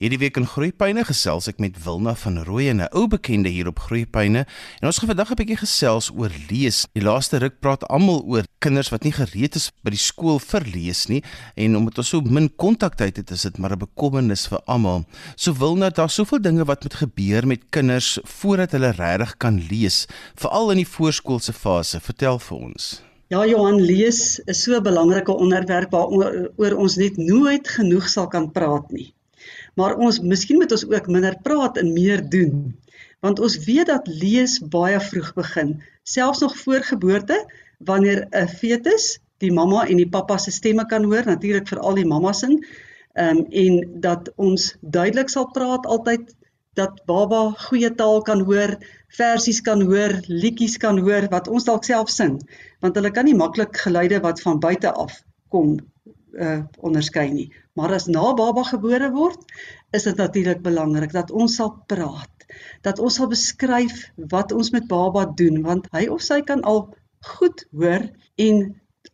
Hierdie 0.00 0.16
week 0.16 0.38
in 0.40 0.46
Groepyne 0.48 1.02
gesels 1.04 1.44
ek 1.50 1.58
met 1.60 1.74
Wilna 1.84 2.14
van 2.16 2.38
Rooyen, 2.46 2.78
'n 2.80 2.88
ou 2.96 3.02
bekende 3.04 3.50
hier 3.52 3.66
op 3.68 3.82
Groepyne. 3.84 4.46
En 4.80 4.86
ons 4.88 4.98
gaan 4.98 5.12
vandag 5.12 5.32
'n 5.32 5.36
bietjie 5.36 5.60
gesels 5.60 6.08
oor 6.16 6.32
lees. 6.48 6.86
Die 6.96 7.04
laaste 7.04 7.36
ruk 7.36 7.60
praat 7.60 7.84
almal 7.84 8.24
oor 8.24 8.46
kinders 8.64 8.88
wat 8.88 9.04
nie 9.04 9.12
gereed 9.12 9.54
is 9.60 9.70
by 9.84 9.90
die 9.90 10.00
skool 10.00 10.38
vir 10.38 10.64
lees 10.64 11.08
nie 11.08 11.22
en 11.54 11.76
omdat 11.76 11.98
ons 11.98 12.08
so 12.08 12.20
min 12.22 12.48
kontaktyd 12.48 13.16
het, 13.16 13.30
is 13.30 13.42
dit 13.42 13.58
maar 13.58 13.76
'n 13.76 13.84
bekommernis 13.84 14.48
vir 14.48 14.60
almal. 14.64 15.04
So 15.36 15.52
Wilna, 15.52 15.90
daar's 15.90 16.14
soveel 16.14 16.40
dinge 16.40 16.64
wat 16.64 16.82
moet 16.82 16.94
gebeur 16.94 17.46
met 17.46 17.68
kinders 17.70 18.18
voordat 18.24 18.72
hulle 18.72 18.92
regtig 18.92 19.36
kan 19.36 19.60
lees, 19.68 20.06
veral 20.34 20.70
in 20.70 20.78
die 20.78 20.88
voorskoolse 20.88 21.52
fase. 21.52 22.00
Vertel 22.00 22.38
vir 22.38 22.56
ons. 22.56 23.02
Ja 23.28 23.44
Johan, 23.44 23.76
lees 23.76 24.40
is 24.46 24.62
so 24.62 24.76
'n 24.76 24.82
belangrike 24.82 25.32
onderwerp 25.32 25.90
waaroor 25.90 26.76
ons 26.76 26.96
net 26.96 27.16
nooit 27.18 27.68
genoeg 27.68 28.08
sal 28.08 28.28
kan 28.28 28.50
praat 28.50 28.90
nie 28.90 29.12
maar 29.80 29.96
ons 29.96 30.20
miskien 30.20 30.60
moet 30.60 30.72
ons 30.76 30.86
ook 30.88 31.08
minder 31.08 31.36
praat 31.46 31.80
en 31.80 31.92
meer 31.96 32.22
doen. 32.28 32.76
Want 33.24 33.40
ons 33.40 33.56
weet 33.64 33.88
dat 33.88 34.08
lees 34.08 34.58
baie 34.72 35.00
vroeg 35.00 35.32
begin, 35.36 35.74
selfs 36.04 36.44
nog 36.44 36.56
voor 36.62 36.84
geboorte, 36.92 37.36
wanneer 37.78 38.26
'n 38.30 38.48
fetus 38.48 39.18
die 39.40 39.52
mamma 39.52 39.86
en 39.88 39.96
die 39.96 40.08
pappa 40.08 40.36
se 40.38 40.50
stemme 40.50 40.84
kan 40.86 41.04
hoor, 41.04 41.24
natuurlik 41.24 41.68
vir 41.68 41.80
al 41.80 41.94
die 41.94 42.06
mammas 42.06 42.42
in. 42.42 42.60
Ehm 43.14 43.36
um, 43.36 43.46
en 43.50 44.00
dat 44.00 44.32
ons 44.36 44.76
duidelik 44.80 45.28
sal 45.28 45.48
praat 45.50 45.86
altyd 45.86 46.34
dat 46.78 47.00
baba 47.06 47.50
goeie 47.68 47.90
taal 47.94 48.22
kan 48.22 48.44
hoor, 48.46 48.76
versies 49.18 49.60
kan 49.60 49.82
hoor, 49.82 50.14
liedjies 50.28 50.76
kan 50.76 50.98
hoor 50.98 51.26
wat 51.32 51.48
ons 51.48 51.64
dalk 51.64 51.84
self 51.84 52.10
sing, 52.10 52.38
want 52.80 52.96
hulle 52.96 53.10
kan 53.10 53.26
nie 53.26 53.34
maklik 53.34 53.76
geluide 53.76 54.20
wat 54.20 54.40
van 54.44 54.60
buite 54.60 54.92
af 54.92 55.22
kom 55.48 55.78
uh 56.38 56.60
onderskei 56.78 57.30
nie. 57.32 57.48
Maar 57.80 57.94
as 57.96 58.10
na 58.12 58.34
baba 58.36 58.60
gebore 58.68 59.06
word, 59.14 59.44
is 59.96 60.04
dit 60.04 60.18
natuurlik 60.20 60.58
belangrik 60.60 61.12
dat 61.16 61.30
ons 61.32 61.54
sal 61.56 61.70
praat. 61.88 62.44
Dat 62.84 62.98
ons 63.00 63.14
sal 63.16 63.28
beskryf 63.30 64.02
wat 64.32 64.52
ons 64.52 64.68
met 64.74 64.88
baba 64.90 65.22
doen 65.38 65.62
want 65.64 65.86
hy 65.96 66.02
of 66.12 66.20
sy 66.26 66.42
kan 66.50 66.60
al 66.68 66.82
goed 67.36 67.62
hoor 67.72 68.04
en 68.44 68.58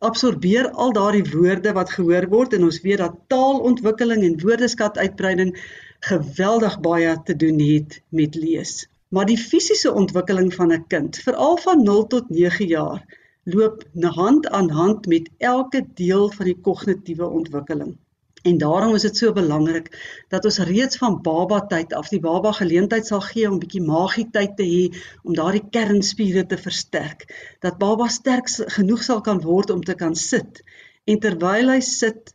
absorbeer 0.09 0.67
al 0.83 0.91
daardie 0.97 1.23
woorde 1.31 1.71
wat 1.77 1.93
gehoor 1.95 2.27
word 2.33 2.57
en 2.57 2.65
ons 2.67 2.79
weet 2.83 2.99
dat 3.03 3.15
taalontwikkeling 3.31 4.25
en 4.27 4.35
woordeskatuitbreiding 4.41 5.53
geweldig 6.09 6.75
baie 6.89 7.13
te 7.29 7.35
doen 7.45 7.61
het 7.63 8.01
met 8.19 8.35
lees. 8.35 8.73
Maar 9.15 9.29
die 9.31 9.39
fisiese 9.39 9.93
ontwikkeling 9.93 10.51
van 10.53 10.73
'n 10.75 10.87
kind, 10.91 11.21
veral 11.29 11.55
van 11.63 11.83
0 11.83 12.03
tot 12.07 12.29
9 12.29 12.67
jaar, 12.67 12.99
loop 13.43 13.87
hand 14.19 14.47
aan 14.47 14.69
hand 14.69 15.07
met 15.07 15.29
elke 15.37 15.85
deel 15.93 16.29
van 16.31 16.45
die 16.51 16.59
kognitiewe 16.61 17.31
ontwikkeling. 17.39 17.95
En 18.47 18.57
daarom 18.61 18.95
is 18.95 19.03
dit 19.07 19.17
so 19.19 19.33
belangrik 19.35 19.89
dat 20.31 20.45
ons 20.47 20.59
reeds 20.69 20.99
van 21.01 21.19
baba 21.23 21.59
tyd 21.71 21.93
af 21.97 22.11
die 22.13 22.21
baba 22.23 22.53
geleentheid 22.55 23.07
sal 23.09 23.21
gee 23.25 23.49
om 23.49 23.59
bietjie 23.59 23.83
magie 23.83 24.27
tyd 24.31 24.55
te 24.59 24.67
hê 24.67 24.83
om 25.23 25.35
daardie 25.35 25.65
kernspiere 25.73 26.45
te 26.47 26.59
versterk. 26.61 27.27
Dat 27.65 27.79
baba 27.81 28.07
sterk 28.07 28.51
genoeg 28.77 29.03
sal 29.03 29.21
kan 29.25 29.41
word 29.43 29.73
om 29.75 29.83
te 29.83 29.97
kan 29.99 30.15
sit. 30.15 30.61
En 31.07 31.19
terwyl 31.23 31.73
hy 31.73 31.81
sit, 31.83 32.31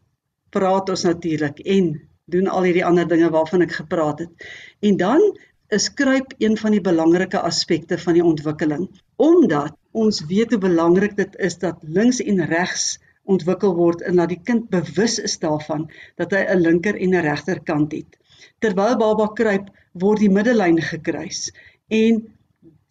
praat 0.53 0.91
ons 0.93 1.07
natuurlik 1.09 1.63
en 1.77 1.95
doen 2.33 2.49
al 2.49 2.69
hierdie 2.69 2.85
ander 2.85 3.09
dinge 3.09 3.31
waarvan 3.33 3.65
ek 3.65 3.79
gepraat 3.81 4.27
het. 4.27 4.51
En 4.85 5.01
dan 5.01 5.25
is 5.73 5.89
kruip 5.97 6.35
een 6.39 6.59
van 6.61 6.77
die 6.77 6.85
belangrike 6.85 7.41
aspekte 7.41 7.97
van 7.99 8.19
die 8.19 8.25
ontwikkeling 8.25 8.91
omdat 9.17 9.77
ons 9.93 10.21
weet 10.29 10.53
hoe 10.53 10.61
belangrik 10.61 11.17
dit 11.17 11.37
is 11.49 11.57
dat 11.63 11.81
links 11.97 12.21
en 12.21 12.45
regs 12.49 12.99
ontwikkel 13.31 13.75
word 13.77 14.03
en 14.03 14.19
dat 14.21 14.33
die 14.33 14.41
kind 14.43 14.69
bewus 14.71 15.19
is 15.23 15.39
daarvan 15.39 15.89
dat 16.21 16.33
hy 16.35 16.43
'n 16.43 16.63
linker 16.63 16.97
en 16.97 17.15
'n 17.15 17.25
regterkant 17.27 17.93
het. 17.93 18.19
Terwyl 18.61 18.97
baba 18.97 19.29
kruip, 19.35 19.71
word 19.93 20.21
die 20.21 20.31
middellyn 20.31 20.81
gekruis 20.81 21.51
en 21.89 22.23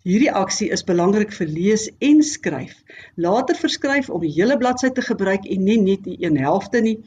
hierdie 0.05 0.31
aksie 0.31 0.69
is 0.73 0.83
belangrik 0.83 1.33
vir 1.33 1.47
lees 1.47 1.89
en 1.99 2.23
skryf. 2.23 2.73
Later 3.15 3.55
verskryf 3.55 4.09
om 4.09 4.21
die 4.21 4.33
hele 4.33 4.57
bladsy 4.57 4.89
te 4.89 5.01
gebruik 5.01 5.45
en 5.45 5.63
nie 5.65 5.77
net 5.81 6.03
die 6.03 6.17
een 6.21 6.37
helfte 6.37 6.81
nie 6.81 6.97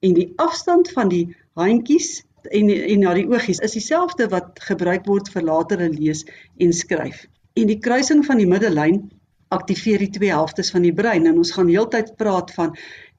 en 0.00 0.14
die 0.14 0.32
afstand 0.36 0.90
van 0.96 1.08
die 1.08 1.26
handjies 1.58 2.22
en 2.54 2.70
en 2.70 3.00
na 3.00 3.14
die 3.14 3.26
oogies 3.28 3.60
is 3.60 3.74
dieselfde 3.76 4.28
wat 4.32 4.60
gebruik 4.70 5.06
word 5.06 5.28
vir 5.34 5.42
latere 5.42 5.88
lees 5.92 6.24
en 6.58 6.72
skryf. 6.72 7.26
En 7.58 7.66
die 7.66 7.80
kruising 7.82 8.24
van 8.24 8.38
die 8.38 8.46
middellyn 8.46 9.08
aktiveer 9.54 10.02
die 10.04 10.12
twee 10.14 10.32
helftes 10.32 10.70
van 10.74 10.84
die 10.86 10.94
brein 10.94 11.26
en 11.26 11.38
ons 11.40 11.52
gaan 11.56 11.70
heeltyd 11.70 12.14
praat 12.20 12.52
van 12.56 12.74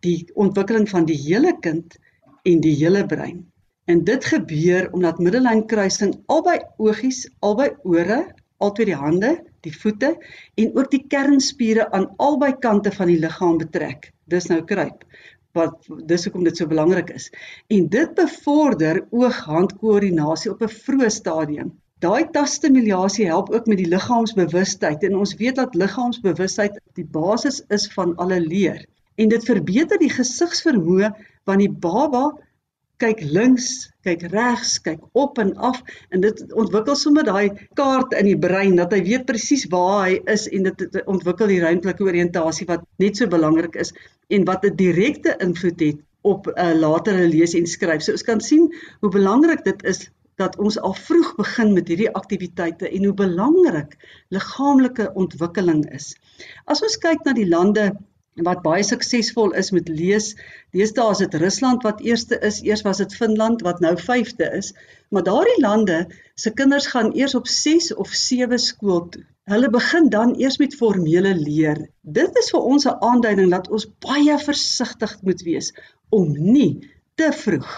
die 0.05 0.27
ontwikkeling 0.35 0.87
van 0.89 1.07
die 1.09 1.17
hele 1.17 1.55
kind 1.63 1.97
en 2.47 2.61
die 2.63 2.75
hele 2.79 3.05
brein. 3.05 3.43
En 3.89 4.03
dit 4.05 4.25
gebeur 4.25 4.91
omdat 4.93 5.19
middellynkruising 5.19 6.13
albei 6.29 6.59
oogies, 6.77 7.25
albei 7.39 7.71
ore, 7.83 8.19
albei 8.61 8.85
die 8.85 8.99
hande, 8.99 9.31
die 9.65 9.73
voete 9.75 10.13
en 10.61 10.77
ook 10.77 10.91
die 10.91 11.03
kernspiere 11.09 11.89
aan 11.91 12.11
albei 12.17 12.53
kante 12.61 12.93
van 12.95 13.09
die 13.09 13.19
liggaam 13.19 13.57
betrek. 13.57 14.11
Dis 14.29 14.49
nou 14.51 14.61
kruip 14.63 15.05
wat 15.57 15.87
dis 16.05 16.27
hoekom 16.27 16.43
dit 16.45 16.57
so 16.57 16.69
belangrik 16.69 17.09
is. 17.15 17.29
En 17.73 17.87
dit 17.89 18.11
bevorder 18.15 19.01
oog-hand 19.09 19.73
koördinasie 19.81 20.51
op 20.51 20.61
'n 20.61 20.75
vroeë 20.85 21.09
stadium. 21.09 21.71
Daai 21.99 22.29
tasstimulasie 22.31 23.25
help 23.27 23.49
ook 23.51 23.65
met 23.67 23.77
die 23.81 23.89
liggaamsbewustheid 23.91 25.01
en 25.03 25.17
ons 25.19 25.33
weet 25.39 25.57
dat 25.59 25.73
liggaamsbewustheid 25.75 26.77
die 26.95 27.03
basis 27.03 27.59
is 27.75 27.89
van 27.91 28.13
alle 28.23 28.39
leer. 28.39 28.85
En 29.19 29.27
dit 29.27 29.43
verbeter 29.43 29.99
die 29.99 30.11
gesigsvermoë 30.13 31.09
van 31.49 31.59
die 31.59 31.71
baba 31.71 32.29
kyk 33.03 33.19
links, 33.23 33.89
kyk 34.07 34.23
regs, 34.31 34.77
kyk 34.83 35.03
op 35.15 35.39
en 35.43 35.51
af 35.69 35.81
en 36.15 36.23
dit 36.23 36.39
ontwikkel 36.51 36.95
sommer 36.99 37.27
daai 37.27 37.67
kaart 37.79 38.15
in 38.19 38.27
die 38.27 38.39
brein 38.47 38.79
dat 38.79 38.95
hy 38.95 39.01
weet 39.03 39.25
presies 39.27 39.65
waar 39.71 40.05
hy 40.05 40.17
is 40.31 40.47
en 40.55 40.67
dit, 40.67 40.99
ontwikkel 41.03 41.51
die 41.51 41.61
ruimtelike 41.63 42.07
oriëntasie 42.07 42.67
wat 42.71 42.83
net 43.03 43.19
so 43.19 43.27
belangrik 43.31 43.75
is 43.79 43.91
en 44.31 44.47
wat 44.47 44.63
'n 44.67 44.75
direkte 44.79 45.35
invloed 45.43 45.83
het 45.83 45.99
op 46.23 46.47
'n 46.47 46.55
uh, 46.59 46.79
latere 46.79 47.27
lees 47.27 47.55
en 47.55 47.67
skryf. 47.67 48.03
So 48.03 48.11
ons 48.11 48.23
kan 48.23 48.39
sien 48.39 48.71
hoe 48.99 49.11
belangrik 49.11 49.63
dit 49.63 49.83
is 49.83 50.09
dat 50.39 50.57
ons 50.57 50.77
al 50.79 50.95
vroeg 50.97 51.33
begin 51.37 51.73
met 51.75 51.89
hierdie 51.91 52.11
aktiwiteite 52.21 52.89
en 52.89 53.07
hoe 53.09 53.15
belangrik 53.23 53.97
liggaamlike 54.35 55.11
ontwikkeling 55.23 55.83
is. 55.95 56.13
As 56.65 56.83
ons 56.85 56.97
kyk 57.03 57.25
na 57.25 57.35
die 57.37 57.49
lande 57.49 57.89
wat 58.45 58.61
baie 58.63 58.83
suksesvol 58.85 59.51
is 59.59 59.71
met 59.75 59.89
lees, 59.91 60.31
deesdae 60.75 61.11
is 61.11 61.23
dit 61.23 61.35
Rusland 61.41 61.83
wat 61.87 61.99
eerste 62.05 62.39
is, 62.45 62.61
eers 62.63 62.85
was 62.87 63.01
dit 63.03 63.15
Finland 63.15 63.63
wat 63.67 63.81
nou 63.83 63.95
vyfde 63.99 64.47
is, 64.55 64.71
maar 65.11 65.25
daardie 65.27 65.59
lande 65.63 65.99
se 66.39 66.53
kinders 66.55 66.87
gaan 66.93 67.11
eers 67.17 67.35
op 67.35 67.47
6 67.51 67.91
of 67.99 68.13
7 68.15 68.59
skool 68.63 69.09
toe. 69.11 69.25
Hulle 69.49 69.69
begin 69.73 70.09
dan 70.13 70.35
eers 70.37 70.59
met 70.61 70.75
formele 70.77 71.33
leer. 71.35 71.87
Dit 72.01 72.37
is 72.37 72.51
vir 72.53 72.61
ons 72.61 72.85
'n 72.85 72.99
aanduiding 73.11 73.49
dat 73.51 73.69
ons 73.69 73.87
baie 74.05 74.37
versigtig 74.37 75.17
moet 75.21 75.41
wees 75.41 75.73
om 76.09 76.31
nie 76.37 76.87
te 77.15 77.31
vroeg 77.33 77.71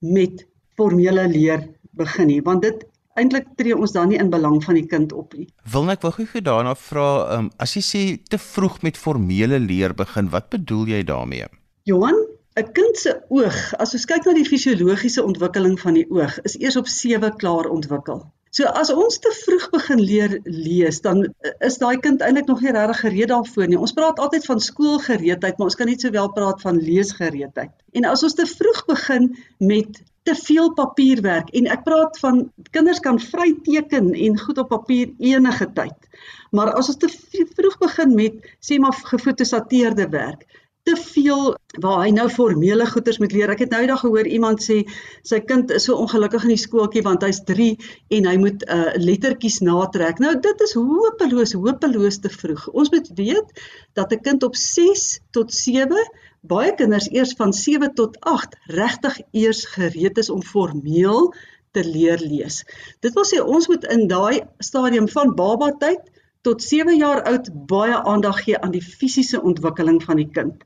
met 0.00 0.44
formele 0.76 1.26
leer 1.28 1.64
begin 1.96 2.30
nie 2.32 2.42
want 2.44 2.62
dit 2.62 2.84
eintlik 3.16 3.48
tree 3.56 3.76
ons 3.76 3.92
dan 3.96 4.10
nie 4.12 4.20
in 4.20 4.30
belang 4.32 4.58
van 4.64 4.76
die 4.76 4.86
kind 4.86 5.12
op 5.16 5.34
nie. 5.36 5.48
Wil 5.72 5.90
ek 5.94 6.04
wil 6.04 6.14
gou 6.18 6.42
daarna 6.44 6.74
vra 6.76 7.08
um, 7.38 7.50
as 7.62 7.76
jy 7.78 7.84
sê 7.84 8.02
te 8.30 8.38
vroeg 8.40 8.82
met 8.84 9.00
formele 9.00 9.58
leer 9.62 9.96
begin, 9.96 10.30
wat 10.34 10.50
bedoel 10.52 10.92
jy 10.92 11.02
daarmee? 11.08 11.48
Johan, 11.88 12.18
'n 12.56 12.72
kind 12.76 12.96
se 12.96 13.12
oog, 13.28 13.56
as 13.80 13.94
ons 13.96 14.04
kyk 14.08 14.24
na 14.26 14.32
die 14.36 14.48
fisiologiese 14.48 15.24
ontwikkeling 15.24 15.80
van 15.80 15.94
die 15.94 16.06
oog, 16.10 16.38
is 16.48 16.56
eers 16.60 16.76
op 16.76 16.88
7 16.88 17.36
klaar 17.36 17.68
ontwikkel. 17.72 18.24
So 18.56 18.64
as 18.80 18.88
ons 18.88 19.18
te 19.20 19.30
vroeg 19.36 19.66
begin 19.74 20.00
leer 20.00 20.34
lees, 20.48 21.02
dan 21.04 21.26
is 21.66 21.76
daai 21.82 21.98
kind 22.00 22.22
eintlik 22.24 22.46
nog 22.48 22.62
nie 22.64 22.72
regtig 22.72 23.02
gereed 23.04 23.28
daarvoor 23.28 23.68
nie. 23.68 23.78
Ons 23.84 23.92
praat 23.96 24.20
altyd 24.22 24.46
van 24.48 24.62
skoolgereedheid, 24.64 25.58
maar 25.58 25.68
ons 25.68 25.76
kan 25.76 25.90
net 25.90 26.04
sowel 26.04 26.30
praat 26.32 26.62
van 26.64 26.78
leesgereedheid. 26.80 27.74
En 28.00 28.08
as 28.08 28.24
ons 28.24 28.36
te 28.38 28.46
vroeg 28.48 28.80
begin 28.88 29.28
met 29.60 30.00
te 30.26 30.34
veel 30.34 30.72
papierwerk 30.78 31.52
en 31.58 31.68
ek 31.70 31.84
praat 31.84 32.16
van 32.22 32.46
kinders 32.74 33.02
kan 33.04 33.20
vry 33.22 33.50
teken 33.68 34.14
en 34.14 34.40
goed 34.40 34.62
op 34.64 34.72
papier 34.72 35.12
enige 35.22 35.68
tyd. 35.76 36.08
Maar 36.56 36.72
as 36.80 36.88
ons 36.94 37.02
te 37.04 37.12
vroeg 37.12 37.76
begin 37.84 38.16
met 38.16 38.40
sê 38.64 38.80
maar 38.80 38.96
gefotosateerde 39.12 40.08
werk, 40.16 40.48
te 40.86 40.94
veel 40.96 41.56
waar 41.82 42.04
hy 42.04 42.10
nou 42.14 42.26
formele 42.30 42.86
goeders 42.86 43.18
moet 43.18 43.32
leer. 43.34 43.50
Ek 43.50 43.64
het 43.64 43.72
nou 43.74 43.80
eendag 43.82 44.04
gehoor 44.04 44.28
iemand 44.30 44.62
sê 44.62 44.78
sy 45.26 45.40
kind 45.44 45.72
is 45.74 45.88
so 45.88 45.98
ongelukkig 45.98 46.46
in 46.46 46.54
die 46.54 46.62
skooltjie 46.62 47.02
want 47.06 47.26
hy's 47.26 47.42
3 47.48 47.72
en 48.18 48.28
hy 48.30 48.36
moet 48.42 48.62
uh 48.70 48.94
lettertjies 49.02 49.58
natrek. 49.66 50.22
Nou 50.22 50.36
dit 50.40 50.62
is 50.66 50.76
hopeloos, 50.78 51.56
hopeloos 51.58 52.20
te 52.22 52.30
vroeg. 52.30 52.68
Ons 52.72 52.92
moet 52.94 53.10
weet 53.18 53.66
dat 53.98 54.14
'n 54.14 54.22
kind 54.28 54.46
op 54.46 54.56
6 54.56 55.08
tot 55.34 55.52
7 55.52 56.06
baie 56.46 56.74
kinders 56.78 57.10
eers 57.10 57.34
van 57.34 57.52
7 57.52 57.94
tot 57.94 58.16
8 58.20 58.54
regtig 58.78 59.20
eers 59.32 59.64
gereed 59.74 60.18
is 60.18 60.30
om 60.30 60.42
formeel 60.42 61.32
te 61.72 61.82
leer 61.84 62.22
lees. 62.22 62.62
Dit 63.00 63.14
wil 63.18 63.26
sê 63.26 63.42
ons 63.42 63.66
moet 63.68 63.84
in 63.90 64.06
daai 64.08 64.46
stadium 64.62 65.08
van 65.08 65.34
baba 65.34 65.72
tyd 65.82 66.00
tot 66.46 66.62
7 66.62 66.94
jaar 67.00 67.24
oud 67.26 67.48
baie 67.70 67.96
aandag 68.12 68.42
gee 68.46 68.58
aan 68.58 68.74
die 68.74 68.84
fisiese 68.84 69.40
ontwikkeling 69.42 69.98
van 70.06 70.20
die 70.20 70.28
kind. 70.30 70.62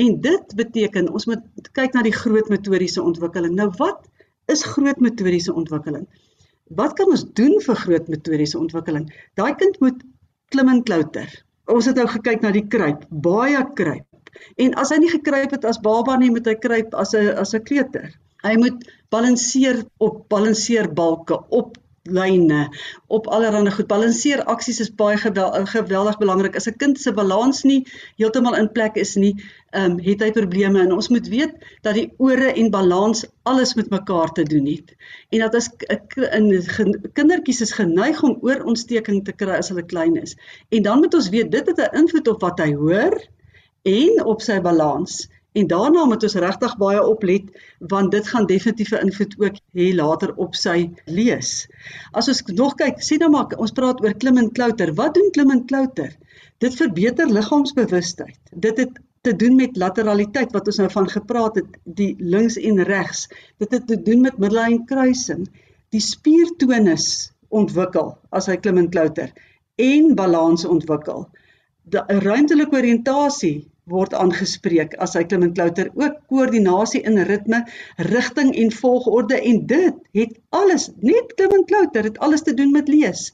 En 0.00 0.20
dit 0.24 0.54
beteken 0.56 1.10
ons 1.12 1.26
moet 1.28 1.68
kyk 1.76 1.96
na 1.96 2.04
die 2.06 2.14
groot 2.14 2.48
motoriese 2.52 3.02
ontwikkeling. 3.02 3.56
Nou 3.58 3.68
wat 3.80 4.06
is 4.48 4.64
groot 4.64 5.00
motoriese 5.04 5.52
ontwikkeling. 5.52 6.06
Wat 6.78 6.94
kan 6.96 7.10
ons 7.12 7.26
doen 7.36 7.58
vir 7.64 7.80
groot 7.82 8.08
motoriese 8.12 8.60
ontwikkeling? 8.60 9.08
Daai 9.40 9.52
kind 9.60 9.80
moet 9.84 10.04
klim 10.52 10.70
en 10.72 10.84
klouter. 10.84 11.28
Ons 11.68 11.88
het 11.90 11.98
nou 12.00 12.06
gekyk 12.08 12.44
na 12.44 12.52
die 12.54 12.64
kruip, 12.72 13.04
baie 13.10 13.60
kruip. 13.76 14.06
En 14.56 14.76
as 14.80 14.92
hy 14.94 15.00
nie 15.02 15.12
gekruip 15.12 15.52
het 15.56 15.66
as 15.68 15.80
baba 15.84 16.16
nie, 16.20 16.30
moet 16.32 16.46
hy 16.48 16.54
kruip 16.60 16.94
as 16.94 17.12
'n 17.14 17.34
as 17.42 17.54
'n 17.54 17.64
kleuter. 17.68 18.08
Hy 18.44 18.54
moet 18.56 18.84
balanseer 19.10 19.84
op 19.98 20.28
balanseerbalke, 20.28 21.40
op 21.50 21.76
lyne 22.10 22.68
op 23.06 23.26
allerlei 23.26 23.70
goed. 23.70 23.86
Balanseer 23.86 24.44
aksies 24.44 24.80
is 24.80 24.90
baie 24.94 25.16
geweldig, 25.16 25.70
geweldig 25.70 26.18
belangrik. 26.18 26.56
As 26.56 26.68
'n 26.68 26.76
kind 26.76 27.00
se 27.00 27.12
balans 27.12 27.62
nie 27.64 27.86
heeltemal 28.16 28.56
in 28.56 28.72
plek 28.72 28.96
is 28.96 29.14
nie, 29.16 29.34
um, 29.76 29.98
het 29.98 30.20
hy 30.20 30.30
probleme 30.32 30.80
en 30.80 30.92
ons 30.92 31.08
moet 31.08 31.28
weet 31.28 31.54
dat 31.82 31.94
die 31.94 32.12
ore 32.18 32.52
en 32.52 32.70
balans 32.70 33.24
alles 33.42 33.74
met 33.74 33.90
mekaar 33.90 34.32
te 34.32 34.42
doen 34.42 34.66
het. 34.66 34.94
En 35.30 35.38
dat 35.38 35.54
as 35.54 35.70
'n 35.88 37.10
kindertjies 37.12 37.60
is 37.60 37.72
geneig 37.72 38.22
om 38.22 38.38
oorontsteking 38.40 39.24
te 39.24 39.32
kry 39.32 39.56
as 39.56 39.68
hulle 39.68 39.86
klein 39.86 40.16
is. 40.16 40.36
En 40.68 40.82
dan 40.82 40.98
moet 40.98 41.14
ons 41.14 41.28
weet 41.28 41.50
dit 41.50 41.66
het 41.66 41.78
'n 41.78 41.96
invloed 41.96 42.28
op 42.28 42.40
wat 42.40 42.58
hy 42.58 42.74
hoor 42.74 43.16
en 43.82 44.24
op 44.24 44.40
sy 44.40 44.60
balans. 44.60 45.28
En 45.58 45.66
daarna 45.66 46.04
moet 46.06 46.22
ons 46.26 46.36
regtig 46.44 46.76
baie 46.80 47.00
oplet 47.12 47.46
want 47.92 48.12
dit 48.14 48.28
gaan 48.32 48.46
definitief 48.46 48.92
'n 48.92 49.06
invloed 49.06 49.34
ook 49.44 49.56
hê 49.78 49.88
later 49.94 50.34
op 50.44 50.54
sy 50.54 50.90
lees. 51.18 51.50
As 52.12 52.28
ons 52.28 52.42
nog 52.60 52.74
kyk, 52.82 53.02
sien 53.02 53.18
nou 53.24 53.30
maar 53.30 53.56
ons 53.58 53.74
praat 53.78 54.02
oor 54.04 54.14
klim 54.14 54.38
en 54.38 54.52
klouter. 54.52 54.94
Wat 54.94 55.14
doen 55.14 55.30
klim 55.30 55.50
en 55.50 55.64
klouter? 55.64 56.12
Dit 56.58 56.74
verbeter 56.74 57.26
liggaamsbewustheid. 57.26 58.38
Dit 58.52 58.78
het 58.78 59.00
te 59.20 59.36
doen 59.36 59.56
met 59.56 59.76
lateraliteit 59.76 60.52
wat 60.52 60.66
ons 60.66 60.78
nou 60.78 60.90
van 60.90 61.08
gepraat 61.08 61.54
het, 61.54 61.78
die 61.84 62.14
links 62.18 62.56
en 62.56 62.82
regs. 62.82 63.26
Dit 63.58 63.70
het 63.70 63.86
te 63.86 64.02
doen 64.02 64.20
met 64.20 64.38
middellyn 64.38 64.84
kruising. 64.86 65.48
Die 65.90 66.00
spiertonus 66.00 67.32
ontwikkel 67.48 68.14
as 68.30 68.46
hy 68.46 68.56
klim 68.56 68.78
en 68.78 68.90
klouter 68.90 69.32
en 69.78 70.14
balans 70.14 70.64
ontwikkel. 70.64 71.26
'n 71.94 72.20
Ruimtelike 72.20 72.76
oriëntasie 72.76 73.68
word 73.88 74.14
aangespreek 74.14 74.94
as 75.04 75.16
hy 75.18 75.24
klim 75.24 75.46
en 75.46 75.54
klouter 75.56 75.90
ook 75.94 76.20
koördinasie 76.28 77.02
in 77.08 77.18
ritme, 77.28 77.64
rigting 78.10 78.54
en 78.54 78.72
volgorde 78.72 79.40
en 79.40 79.66
dit 79.66 80.00
het 80.20 80.38
alles 80.50 80.90
net 81.00 81.34
klim 81.36 81.58
en 81.60 81.64
klouter 81.64 82.04
het 82.10 82.18
alles 82.18 82.42
te 82.42 82.54
doen 82.54 82.72
met 82.72 82.88
lees 82.88 83.28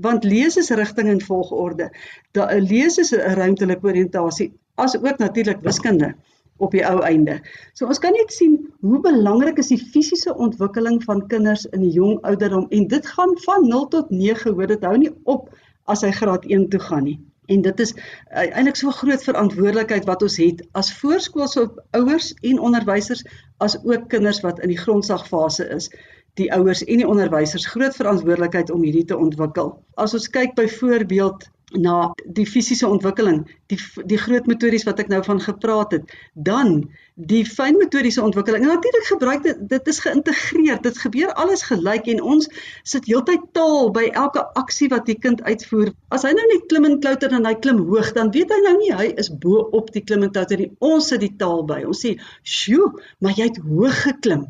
want 0.00 0.24
lees 0.24 0.56
is 0.56 0.70
rigting 0.70 1.08
en 1.08 1.20
volgorde. 1.20 1.90
'n 2.32 2.66
lees 2.70 2.98
is 2.98 3.12
'n 3.12 3.34
ruimtelike 3.40 3.86
oriëntasie 3.86 4.52
as 4.74 4.96
ook 4.96 5.18
natuurlik 5.18 5.60
wiskunde 5.60 6.14
op 6.56 6.70
die 6.70 6.84
ou 6.86 7.00
einde. 7.02 7.40
So 7.74 7.86
ons 7.86 7.98
kan 7.98 8.12
net 8.12 8.32
sien 8.32 8.58
hoe 8.80 9.00
belangrik 9.00 9.58
is 9.58 9.72
die 9.72 9.80
fisiese 9.92 10.34
ontwikkeling 10.36 11.02
van 11.04 11.26
kinders 11.26 11.66
in 11.72 11.80
die 11.80 11.92
jong 11.96 12.20
ouderdom 12.22 12.66
en 12.70 12.86
dit 12.88 13.06
gaan 13.06 13.34
van 13.44 13.68
0 13.68 13.88
tot 13.88 14.10
9 14.10 14.52
hoor 14.52 14.66
dit 14.66 14.84
hou 14.84 14.96
nie 14.98 15.12
op 15.24 15.50
as 15.84 16.02
hy 16.02 16.10
graad 16.10 16.44
1 16.44 16.68
toe 16.68 16.80
gaan 16.80 17.04
nie. 17.04 17.18
En 17.50 17.62
dit 17.66 17.80
is 17.82 17.92
uh, 17.94 18.46
eintlik 18.46 18.78
so 18.78 18.92
groot 18.94 19.24
verantwoordelikheid 19.26 20.06
wat 20.06 20.22
ons 20.22 20.38
het 20.38 20.62
as 20.78 20.92
voorskoolse 21.00 21.66
ouers 21.98 22.30
en 22.46 22.62
onderwysers 22.70 23.24
as 23.66 23.76
ook 23.82 24.08
kinders 24.12 24.40
wat 24.46 24.62
in 24.62 24.70
die 24.70 24.78
grondslagfase 24.78 25.66
is. 25.74 25.90
Die 26.38 26.50
ouers 26.54 26.84
en 26.86 27.02
die 27.02 27.08
onderwysers 27.08 27.66
groot 27.72 27.96
verantwoordelikheid 27.98 28.70
om 28.70 28.84
hierdie 28.86 29.04
te 29.04 29.18
ontwikkel. 29.18 29.72
As 29.98 30.14
ons 30.14 30.30
kyk 30.30 30.54
byvoorbeeld 30.58 31.48
na 31.78 32.10
die 32.24 32.46
fisiese 32.46 32.88
ontwikkeling, 32.88 33.44
die 33.70 33.78
die 34.10 34.18
groot 34.18 34.46
metodes 34.50 34.84
wat 34.88 34.98
ek 35.02 35.10
nou 35.12 35.20
van 35.26 35.40
gepraat 35.42 35.92
het, 35.94 36.12
dan 36.34 36.90
die 37.14 37.42
fynmotoriese 37.46 38.22
ontwikkeling. 38.22 38.64
En 38.64 38.72
natuurlik 38.74 39.06
gebruik 39.10 39.42
dit 39.42 39.62
dit 39.70 39.90
is 39.92 40.00
geïntegreer. 40.02 40.80
Dit 40.82 40.98
gebeur 40.98 41.32
alles 41.32 41.62
gelyk 41.68 42.08
en 42.10 42.22
ons 42.22 42.48
sit 42.82 43.06
heeltyd 43.06 43.44
taal 43.56 43.90
by 43.94 44.08
elke 44.18 44.44
aksie 44.58 44.88
wat 44.90 45.06
die 45.06 45.18
kind 45.18 45.42
uitvoer. 45.46 45.92
As 46.10 46.26
hy 46.26 46.32
nou 46.36 46.46
net 46.52 46.66
klim 46.72 46.88
en 46.88 46.98
klouter 47.00 47.34
en 47.36 47.46
hy 47.46 47.54
klim 47.62 47.82
hoog, 47.90 48.12
dan 48.16 48.32
weet 48.34 48.50
hy 48.50 48.60
nou 48.66 48.76
nie 48.80 48.92
hy 48.96 49.10
is 49.20 49.30
bo 49.42 49.66
op 49.76 49.92
die 49.94 50.04
klim 50.04 50.26
en 50.26 50.34
klouter 50.34 50.64
nie. 50.64 50.70
Ons 50.80 51.12
sit 51.12 51.22
die 51.22 51.34
taal 51.38 51.64
by. 51.68 51.82
Ons 51.86 52.04
sê, 52.06 52.16
"Sjoe, 52.42 52.92
maar 53.20 53.36
jy 53.36 53.50
het 53.52 53.62
hoog 53.66 54.02
geklim." 54.02 54.48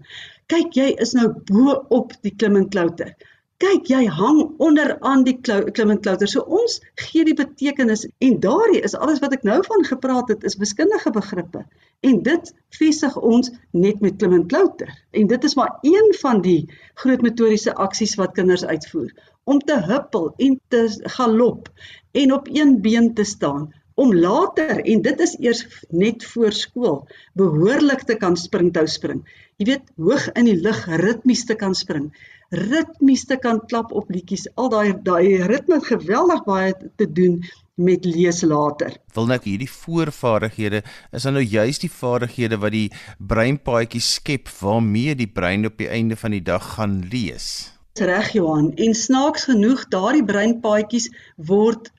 Kyk, 0.50 0.74
jy 0.74 0.94
is 0.98 1.12
nou 1.14 1.28
bo 1.46 1.84
op 1.90 2.12
die 2.22 2.34
klim 2.34 2.56
en 2.56 2.68
klouter 2.68 3.14
kyk 3.60 3.90
jy 3.92 4.04
hang 4.08 4.38
onder 4.62 4.94
aan 5.04 5.24
die 5.26 5.36
klim 5.40 5.90
en 5.92 6.00
klouter. 6.00 6.28
So 6.28 6.44
ons 6.48 6.78
gee 7.02 7.26
die 7.28 7.36
betekenis 7.36 8.06
en 8.24 8.38
daardie 8.40 8.80
is 8.86 8.96
alles 8.96 9.20
wat 9.20 9.34
ek 9.36 9.44
nou 9.44 9.58
van 9.66 9.84
gepraat 9.88 10.32
het 10.32 10.46
is 10.48 10.56
wiskundige 10.60 11.12
begrippe. 11.12 11.66
En 12.00 12.22
dit 12.24 12.52
vestig 12.78 13.18
ons 13.20 13.52
net 13.76 14.00
met 14.00 14.16
klim 14.16 14.38
en 14.38 14.46
klouter. 14.48 14.88
En 15.12 15.28
dit 15.28 15.44
is 15.44 15.56
maar 15.58 15.76
een 15.84 16.14
van 16.22 16.40
die 16.46 16.62
groot 17.02 17.20
motoriese 17.26 17.74
aksies 17.74 18.16
wat 18.20 18.32
kinders 18.38 18.64
uitvoer 18.64 19.12
om 19.50 19.60
te 19.66 19.76
huppel 19.82 20.32
en 20.38 20.56
te 20.72 20.86
galop 21.16 21.68
en 22.12 22.32
op 22.32 22.48
een 22.52 22.80
been 22.80 23.12
te 23.14 23.24
staan 23.24 23.70
om 24.00 24.14
later 24.14 24.80
en 24.80 25.02
dit 25.04 25.20
is 25.20 25.36
eers 25.42 25.62
net 25.90 26.24
voor 26.32 26.52
skool 26.56 27.00
behoorlik 27.36 28.06
te 28.08 28.16
kan 28.16 28.36
springtou 28.40 28.86
spring. 28.88 29.24
Jy 29.60 29.66
weet 29.74 29.90
hoog 30.00 30.28
in 30.32 30.48
die 30.48 30.56
lug 30.56 30.86
ritmies 31.02 31.44
te 31.44 31.56
kan 31.60 31.74
spring 31.76 32.08
ritmies 32.50 33.24
te 33.30 33.36
kan 33.38 33.60
klap 33.70 33.92
op 33.92 34.10
liedjies. 34.10 34.48
Al 34.58 34.70
daai 34.72 34.94
daai 35.06 35.46
ritme 35.46 35.78
het 35.78 35.90
geweldig 35.90 36.44
baie 36.44 36.74
te 36.96 37.06
doen 37.06 37.40
met 37.80 38.04
lees 38.04 38.42
later. 38.42 38.96
Wil 39.14 39.30
net 39.30 39.46
hierdie 39.48 39.70
voorvaardighede 39.70 40.82
is 41.16 41.26
dan 41.26 41.38
nou 41.38 41.44
juist 41.44 41.86
die 41.86 41.92
vaardighede 41.92 42.58
wat 42.60 42.74
die 42.74 42.88
breinpaadjie 43.18 44.02
skep 44.04 44.50
waarmee 44.60 45.14
die 45.14 45.30
brein 45.30 45.66
op 45.66 45.78
die 45.78 45.88
einde 45.88 46.16
van 46.16 46.36
die 46.36 46.42
dag 46.44 46.74
gaan 46.74 47.00
lees. 47.12 47.70
Reg 48.00 48.30
Johan, 48.32 48.72
en 48.80 48.94
snaaks 48.94 49.44
genoeg 49.44 49.82
daardie 49.92 50.24
breinpaadjies 50.24 51.10
word 51.36 51.90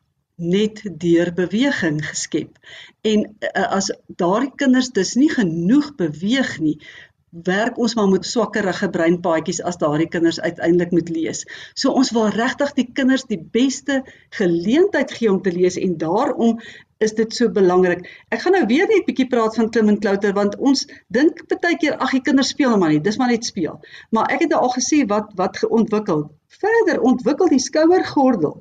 net 0.42 0.82
deur 0.98 1.30
beweging 1.38 2.00
geskep. 2.06 2.58
En 3.06 3.28
uh, 3.28 3.68
as 3.78 3.92
daardie 4.18 4.54
kinders 4.58 4.90
dus 4.96 5.14
nie 5.20 5.30
genoeg 5.30 5.92
beweeg 6.00 6.56
nie, 6.64 6.80
werk 7.32 7.78
ons 7.80 7.96
maar 7.96 8.10
met 8.12 8.26
swakkerige 8.28 8.90
breinpaadjies 8.92 9.62
as 9.64 9.80
daardie 9.80 10.08
kinders 10.12 10.40
uiteindelik 10.40 10.92
moet 10.92 11.10
lees. 11.10 11.46
So 11.74 11.92
ons 11.96 12.12
wil 12.12 12.28
regtig 12.36 12.74
die 12.76 12.88
kinders 12.94 13.24
die 13.30 13.40
beste 13.40 14.02
geleentheid 14.38 15.12
gee 15.16 15.32
om 15.32 15.42
te 15.42 15.54
lees 15.56 15.78
en 15.80 15.98
daarom 15.98 16.60
is 17.02 17.16
dit 17.18 17.34
so 17.34 17.50
belangrik. 17.50 18.04
Ek 18.30 18.44
gaan 18.44 18.58
nou 18.58 18.66
weer 18.70 18.90
net 18.92 19.08
bietjie 19.08 19.30
praat 19.32 19.56
van 19.58 19.72
klim 19.72 19.90
en 19.90 20.00
klouter 20.04 20.36
want 20.38 20.58
ons 20.60 20.84
dink 21.08 21.40
baie 21.54 21.78
keer 21.80 21.96
ag 22.04 22.12
die 22.18 22.22
kinders 22.28 22.52
speel 22.54 22.76
maar 22.78 22.92
nie, 22.94 23.02
dis 23.02 23.18
maar 23.18 23.32
net 23.32 23.48
speel. 23.48 23.80
Maar 24.12 24.36
ek 24.36 24.46
het 24.46 24.54
nou 24.54 24.62
al 24.68 24.76
gesê 24.76 25.02
wat 25.08 25.32
wat 25.40 25.64
geontwikkel. 25.64 26.28
Verder 26.62 27.02
ontwikkel 27.02 27.50
die 27.56 27.64
skouergordel 27.64 28.60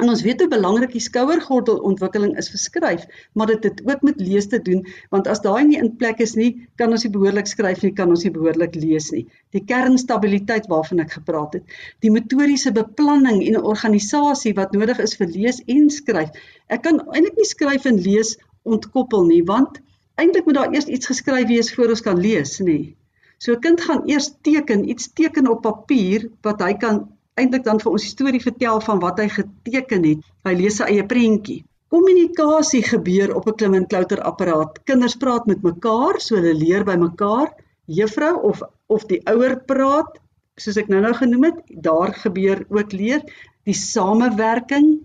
En 0.00 0.08
ons 0.08 0.22
weet 0.24 0.40
hoe 0.40 0.48
belangrik 0.48 0.94
die 0.96 1.02
skouergordelontwikkeling 1.04 2.30
is 2.40 2.46
vir 2.52 2.60
skryf, 2.60 3.02
maar 3.36 3.50
dit 3.50 3.66
het 3.68 3.82
ook 3.84 4.00
met 4.08 4.22
lees 4.24 4.48
te 4.48 4.60
doen, 4.64 4.80
want 5.12 5.28
as 5.28 5.42
daai 5.44 5.66
nie 5.68 5.76
in 5.76 5.90
plek 6.00 6.22
is 6.24 6.32
nie, 6.38 6.48
kan 6.80 6.94
ons 6.96 7.04
nie 7.04 7.12
behoorlik 7.12 7.50
skryf 7.50 7.82
nie, 7.84 7.92
kan 7.98 8.08
ons 8.14 8.24
nie 8.24 8.32
behoorlik 8.32 8.78
lees 8.80 9.10
nie. 9.12 9.26
Die 9.52 9.60
kernstabiliteit 9.68 10.70
waarvan 10.72 11.04
ek 11.04 11.18
gepraat 11.18 11.58
het, 11.58 11.76
die 12.00 12.14
metodiese 12.14 12.72
beplanning 12.72 13.44
en 13.50 13.60
organisasie 13.60 14.54
wat 14.56 14.72
nodig 14.72 15.04
is 15.04 15.14
vir 15.20 15.28
lees 15.36 15.60
en 15.76 15.92
skryf. 15.92 16.32
Ek 16.72 16.86
kan 16.88 17.04
eintlik 17.12 17.36
nie 17.36 17.50
skryf 17.52 17.84
en 17.92 18.00
lees 18.00 18.38
ontkoppel 18.64 19.28
nie, 19.28 19.42
want 19.44 19.82
eintlik 20.16 20.48
moet 20.48 20.62
daar 20.62 20.72
eers 20.72 20.88
iets 20.88 21.12
geskryf 21.12 21.50
wees 21.52 21.68
voor 21.76 21.92
ons 21.92 22.04
kan 22.08 22.16
lees, 22.16 22.56
nê. 22.64 22.94
So 23.38 23.52
'n 23.52 23.60
kind 23.60 23.80
gaan 23.80 24.08
eers 24.08 24.32
teken, 24.40 24.88
iets 24.88 25.12
teken 25.12 25.52
op 25.52 25.62
papier 25.62 26.30
wat 26.42 26.62
hy 26.62 26.74
kan 26.80 27.11
eintlik 27.40 27.64
dan 27.64 27.80
vir 27.80 27.92
ons 27.92 28.08
storie 28.14 28.40
vertel 28.42 28.80
van 28.80 29.00
wat 29.02 29.20
hy 29.22 29.28
geteken 29.32 30.04
het. 30.08 30.24
Hy 30.44 30.54
lees 30.58 30.78
sy 30.80 30.88
eie 30.90 31.06
prentjie. 31.08 31.62
Kommunikasie 31.92 32.82
gebeur 32.82 33.34
op 33.36 33.48
'n 33.48 33.56
klim 33.56 33.74
en 33.74 33.86
klouter 33.86 34.20
apparaat. 34.20 34.78
Kinders 34.84 35.16
praat 35.16 35.46
met 35.46 35.62
mekaar, 35.62 36.20
so 36.20 36.36
hulle 36.36 36.54
leer 36.54 36.84
by 36.84 36.96
mekaar. 36.96 37.52
Juffrou 37.86 38.34
of 38.50 38.62
of 38.88 39.06
die 39.08 39.20
ouer 39.26 39.56
praat, 39.66 40.18
soos 40.58 40.76
ek 40.76 40.88
nou-nou 40.88 41.12
genoem 41.16 41.44
het, 41.44 41.58
daar 41.68 42.12
gebeur 42.12 42.64
ook 42.68 42.92
leer 42.92 43.22
die 43.64 43.74
samewerking 43.74 45.00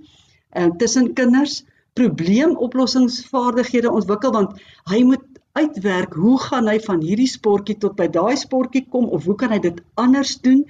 uh, 0.56 0.70
tussen 0.78 1.14
kinders, 1.14 1.64
probleemoplossingsvaardighede 1.98 3.92
ontwikkel 3.92 4.32
want 4.36 4.60
hy 4.92 5.04
moet 5.08 5.24
uitwerk 5.60 6.14
hoe 6.14 6.38
gaan 6.46 6.70
hy 6.72 6.78
van 6.86 7.02
hierdie 7.02 7.30
sportjie 7.32 7.78
tot 7.84 7.96
by 8.00 8.08
daai 8.14 8.38
sportjie 8.38 8.86
kom 8.94 9.10
of 9.18 9.26
hoe 9.30 9.36
kan 9.42 9.54
hy 9.54 9.60
dit 9.64 9.82
anders 10.04 10.36
doen? 10.46 10.64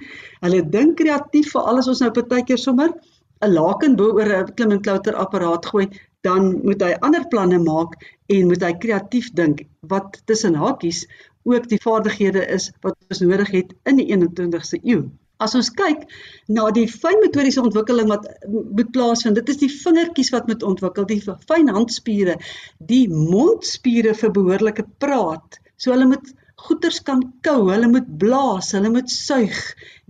Hulle 0.44 0.62
dink 0.74 0.98
kreatief 1.00 1.52
vir 1.54 1.70
alles 1.72 1.88
ons 1.92 2.02
nou 2.04 2.10
partykeer 2.18 2.60
sommer 2.64 2.92
'n 3.46 3.54
laken 3.54 3.96
bo 3.96 4.12
oor 4.18 4.30
'n 4.36 4.54
klim 4.58 4.72
en 4.76 4.82
klouter 4.86 5.14
apparaat 5.24 5.66
gooi, 5.72 5.86
dan 6.26 6.50
moet 6.64 6.82
hy 6.82 6.92
ander 7.06 7.26
planne 7.32 7.58
maak 7.62 7.94
en 8.34 8.48
moet 8.50 8.62
hy 8.66 8.72
kreatief 8.84 9.30
dink 9.40 9.62
wat 9.92 10.20
tussen 10.26 10.58
hakies 10.64 11.06
ook 11.48 11.68
die 11.68 11.80
vaardighede 11.84 12.42
is 12.56 12.70
wat 12.82 12.96
ons 13.08 13.20
nodig 13.20 13.50
het 13.54 13.74
in 13.90 14.00
die 14.00 14.08
21ste 14.10 14.80
eeu. 14.82 15.04
As 15.38 15.54
ons 15.54 15.70
kyk 15.78 16.06
na 16.50 16.64
die 16.74 16.88
fynmotoriese 16.90 17.62
ontwikkeling 17.62 18.08
wat 18.10 18.26
moet 18.50 18.90
plaasvind, 18.94 19.38
dit 19.38 19.52
is 19.52 19.60
die 19.60 19.70
vingertjies 19.70 20.32
wat 20.34 20.48
moet 20.50 20.64
ontwikkel, 20.66 21.06
die 21.06 21.20
fyn 21.22 21.70
handspiere, 21.70 22.38
die 22.90 23.04
mondspiere 23.12 24.16
vir 24.18 24.34
behoorlike 24.34 24.86
praat. 25.02 25.60
So 25.78 25.94
hulle 25.94 26.08
moet 26.10 26.32
goeters 26.58 26.98
kan 27.06 27.22
kou, 27.46 27.68
hulle 27.70 27.86
moet 27.92 28.08
blaas, 28.18 28.72
hulle 28.74 28.90
moet 28.90 29.12
suig. 29.14 29.60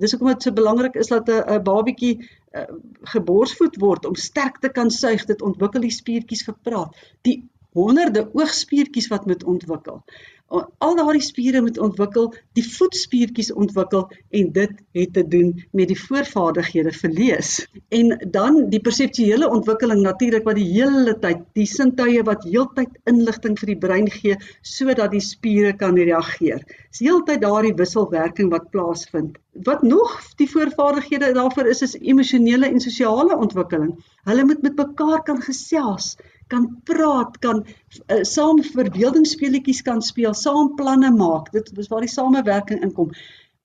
Dis 0.00 0.14
hoekom 0.16 0.32
dit 0.32 0.48
so 0.48 0.56
belangrik 0.56 0.96
is 0.96 1.12
dat 1.12 1.28
'n 1.28 1.60
babietjie 1.64 2.14
uh, 2.56 2.64
geborsvoed 3.12 3.76
word 3.84 4.08
om 4.08 4.16
sterk 4.16 4.60
te 4.64 4.72
kan 4.72 4.90
suig. 4.90 5.26
Dit 5.28 5.44
ontwikkel 5.44 5.84
die 5.84 5.92
spiertjies 5.92 6.46
vir 6.48 6.56
praat. 6.64 6.96
Die 7.28 7.42
honderde 7.76 8.24
oogspiertjies 8.32 9.10
wat 9.12 9.26
moet 9.28 9.44
ontwikkel 9.44 10.00
al 10.48 10.94
daardie 10.96 11.22
spiere 11.22 11.60
moet 11.60 11.78
ontwikkel, 11.78 12.30
die 12.56 12.64
voetspiertjies 12.64 13.50
ontwikkel 13.52 14.06
en 14.40 14.52
dit 14.52 14.78
het 14.96 15.12
te 15.12 15.24
doen 15.28 15.50
met 15.76 15.90
die 15.90 15.98
voorvaardighede 15.98 16.92
vir 16.96 17.12
lees. 17.12 17.50
En 17.94 18.14
dan 18.32 18.60
die 18.72 18.80
perseptuele 18.80 19.48
ontwikkeling 19.48 20.00
natuurlik 20.04 20.46
wat 20.48 20.56
die 20.56 20.68
hele 20.70 21.14
tyd 21.20 21.44
die 21.58 21.66
sintuie 21.68 22.22
wat 22.24 22.46
heeltyd 22.48 22.96
inligting 23.10 23.58
vir 23.60 23.74
die 23.74 23.80
brein 23.82 24.08
gee 24.14 24.38
sodat 24.62 25.12
die 25.12 25.24
spiere 25.24 25.74
kan 25.76 25.98
reageer. 26.00 26.64
Dis 26.88 27.04
heeltyd 27.04 27.44
daardie 27.44 27.76
wisselwerking 27.76 28.48
wat 28.54 28.70
plaasvind. 28.72 29.36
Wat 29.66 29.82
nog 29.82 30.16
die 30.40 30.48
voorvaardighede 30.48 31.34
daarvoor 31.36 31.68
is 31.68 31.84
is 31.84 31.98
emosionele 32.00 32.70
en 32.70 32.80
sosiale 32.80 33.36
ontwikkeling. 33.36 33.96
Hulle 34.24 34.44
moet 34.48 34.62
met 34.62 34.80
mekaar 34.80 35.22
kan 35.26 35.42
gesels 35.44 36.14
kan 36.52 36.68
praat, 36.88 37.38
kan 37.44 37.64
uh, 37.64 38.22
saam 38.26 38.62
verbeeldingsspeletjies 38.64 39.82
kan 39.86 40.02
speel, 40.04 40.34
saam 40.34 40.74
planne 40.78 41.10
maak. 41.14 41.52
Dit 41.52 41.70
is 41.78 41.90
waar 41.92 42.04
die 42.04 42.12
samewerking 42.12 42.82
inkom. 42.84 43.12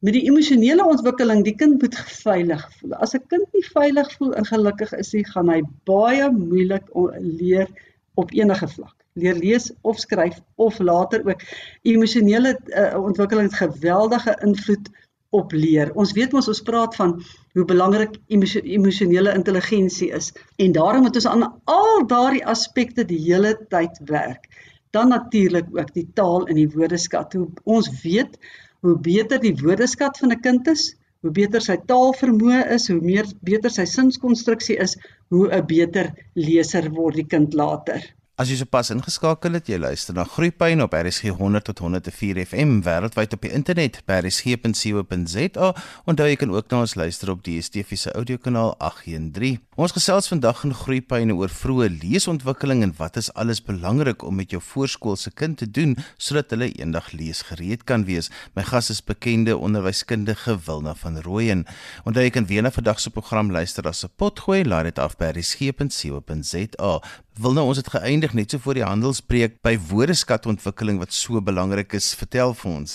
Met 0.04 0.18
die 0.18 0.26
emosionele 0.28 0.84
ontwikkeling, 0.84 1.46
die 1.46 1.56
kind 1.56 1.82
moet 1.82 1.96
veilig 1.96 2.64
voel. 2.80 2.98
As 3.00 3.16
'n 3.16 3.24
kind 3.32 3.48
nie 3.56 3.64
veilig 3.72 4.10
voel 4.18 4.34
en 4.36 4.46
gelukkig 4.46 4.92
is 5.00 5.14
nie, 5.14 5.24
gaan 5.26 5.50
hy 5.50 5.62
baie 5.88 6.28
moeilik 6.32 6.90
leer 7.20 7.72
op 8.20 8.32
enige 8.36 8.68
vlak. 8.68 8.96
Leer 9.14 9.38
lees 9.38 9.72
of 9.82 10.00
skryf 10.00 10.42
of 10.56 10.80
later 10.80 11.24
ook 11.28 11.42
emosionele 11.82 12.58
uh, 12.68 13.00
ontwikkeling 13.00 13.52
het 13.52 13.62
geweldige 13.62 14.36
invloed 14.42 14.90
op 15.34 15.52
leer. 15.52 15.92
Ons 16.00 16.14
weet 16.18 16.34
mos 16.36 16.50
ons 16.52 16.64
praat 16.66 16.96
van 16.96 17.16
hoe 17.58 17.66
belangrik 17.70 18.18
emosionele 18.30 19.34
intelligensie 19.34 20.12
is 20.14 20.32
en 20.62 20.76
daarom 20.78 21.06
moet 21.06 21.20
ons 21.22 21.30
aan 21.30 21.48
al 21.78 22.06
daardie 22.08 22.46
aspekte 22.56 23.06
die 23.10 23.22
hele 23.26 23.56
tyd 23.74 24.00
werk. 24.10 24.50
Dan 24.94 25.10
natuurlik 25.10 25.72
ook 25.74 25.94
die 25.94 26.08
taal 26.14 26.46
en 26.48 26.60
die 26.62 26.70
woordeskat. 26.70 27.34
Hoe 27.34 27.50
ons 27.64 27.90
weet 28.04 28.38
hoe 28.84 28.98
beter 29.00 29.40
die 29.40 29.56
woordeskat 29.62 30.20
van 30.20 30.32
'n 30.32 30.42
kind 30.44 30.68
is, 30.68 30.96
hoe 31.24 31.32
beter 31.32 31.62
sy 31.62 31.78
taalvermoë 31.88 32.66
is, 32.76 32.90
hoe 32.92 33.00
meer 33.02 33.30
beter 33.48 33.72
sy 33.72 33.86
sinskonstruksie 33.88 34.76
is, 34.86 34.98
hoe 35.32 35.48
'n 35.48 35.66
beter 35.66 36.12
leser 36.36 36.90
word 36.92 37.16
die 37.16 37.30
kind 37.36 37.54
later. 37.54 38.04
As 38.34 38.50
jy 38.50 38.56
sopas 38.58 38.88
ingeskakel 38.90 39.54
het, 39.54 39.68
jy 39.70 39.78
luister 39.78 40.16
na 40.18 40.24
Groepyne 40.26 40.82
op 40.88 40.96
RSG 40.98 41.36
100 41.38 41.68
tot 41.68 41.84
104 41.84 42.40
FM 42.42 42.80
wêreldwyd 42.82 43.36
op 43.36 43.44
die 43.46 43.52
internet 43.54 44.00
by 44.10 44.16
rsg.co.za. 44.24 45.68
Onthou 46.10 46.26
jy 46.26 46.40
kan 46.42 46.54
ook 46.56 46.72
na 46.72 46.80
ons 46.82 46.96
luister 46.98 47.30
op 47.30 47.44
die 47.46 47.60
DSTV 47.62 47.94
se 47.94 48.14
audiokanaal 48.18 48.74
813. 48.82 49.60
Ons 49.78 49.94
gesels 49.94 50.32
vandag 50.32 50.64
in 50.66 50.74
Groepyne 50.74 51.36
oor 51.38 51.54
vroeë 51.54 51.92
leesontwikkeling 52.00 52.82
en 52.88 52.96
wat 52.98 53.20
is 53.22 53.30
alles 53.38 53.62
belangrik 53.62 54.26
om 54.26 54.42
met 54.42 54.50
jou 54.50 54.64
voorskoolse 54.66 55.30
kind 55.38 55.62
te 55.62 55.70
doen 55.70 55.94
sodat 56.18 56.50
hulle 56.58 56.72
eendag 56.74 57.12
leesgereed 57.14 57.86
kan 57.86 58.08
wees. 58.10 58.32
My 58.58 58.66
gas 58.66 58.90
is 58.90 59.04
bekende 59.06 59.60
onderwyskundige 59.62 60.58
Wilna 60.66 60.96
van 61.04 61.22
Rooyen. 61.22 61.68
Onthou 62.02 62.26
jy 62.26 62.34
kan 62.34 62.50
weer 62.50 62.66
na 62.66 62.74
vandag 62.74 62.98
se 62.98 63.14
program 63.14 63.54
luister 63.54 63.86
'n 63.86 64.10
potgooi, 64.18 64.66
laai 64.66 64.90
dit 64.90 64.98
af 64.98 65.18
by 65.22 65.30
rsg.co.za. 65.38 66.98
Wil 67.42 67.56
nou 67.58 67.64
ons 67.66 67.80
het 67.82 67.88
geëindig 67.90 68.36
net 68.38 68.52
so 68.54 68.62
voor 68.62 68.78
die 68.78 68.86
handelsbreek 68.86 69.56
by 69.66 69.72
woordeskatontwikkeling 69.90 71.00
wat 71.02 71.16
so 71.18 71.42
belangrik 71.42 71.96
is. 71.98 72.12
Vertel 72.14 72.54
vir 72.60 72.70
ons. 72.70 72.92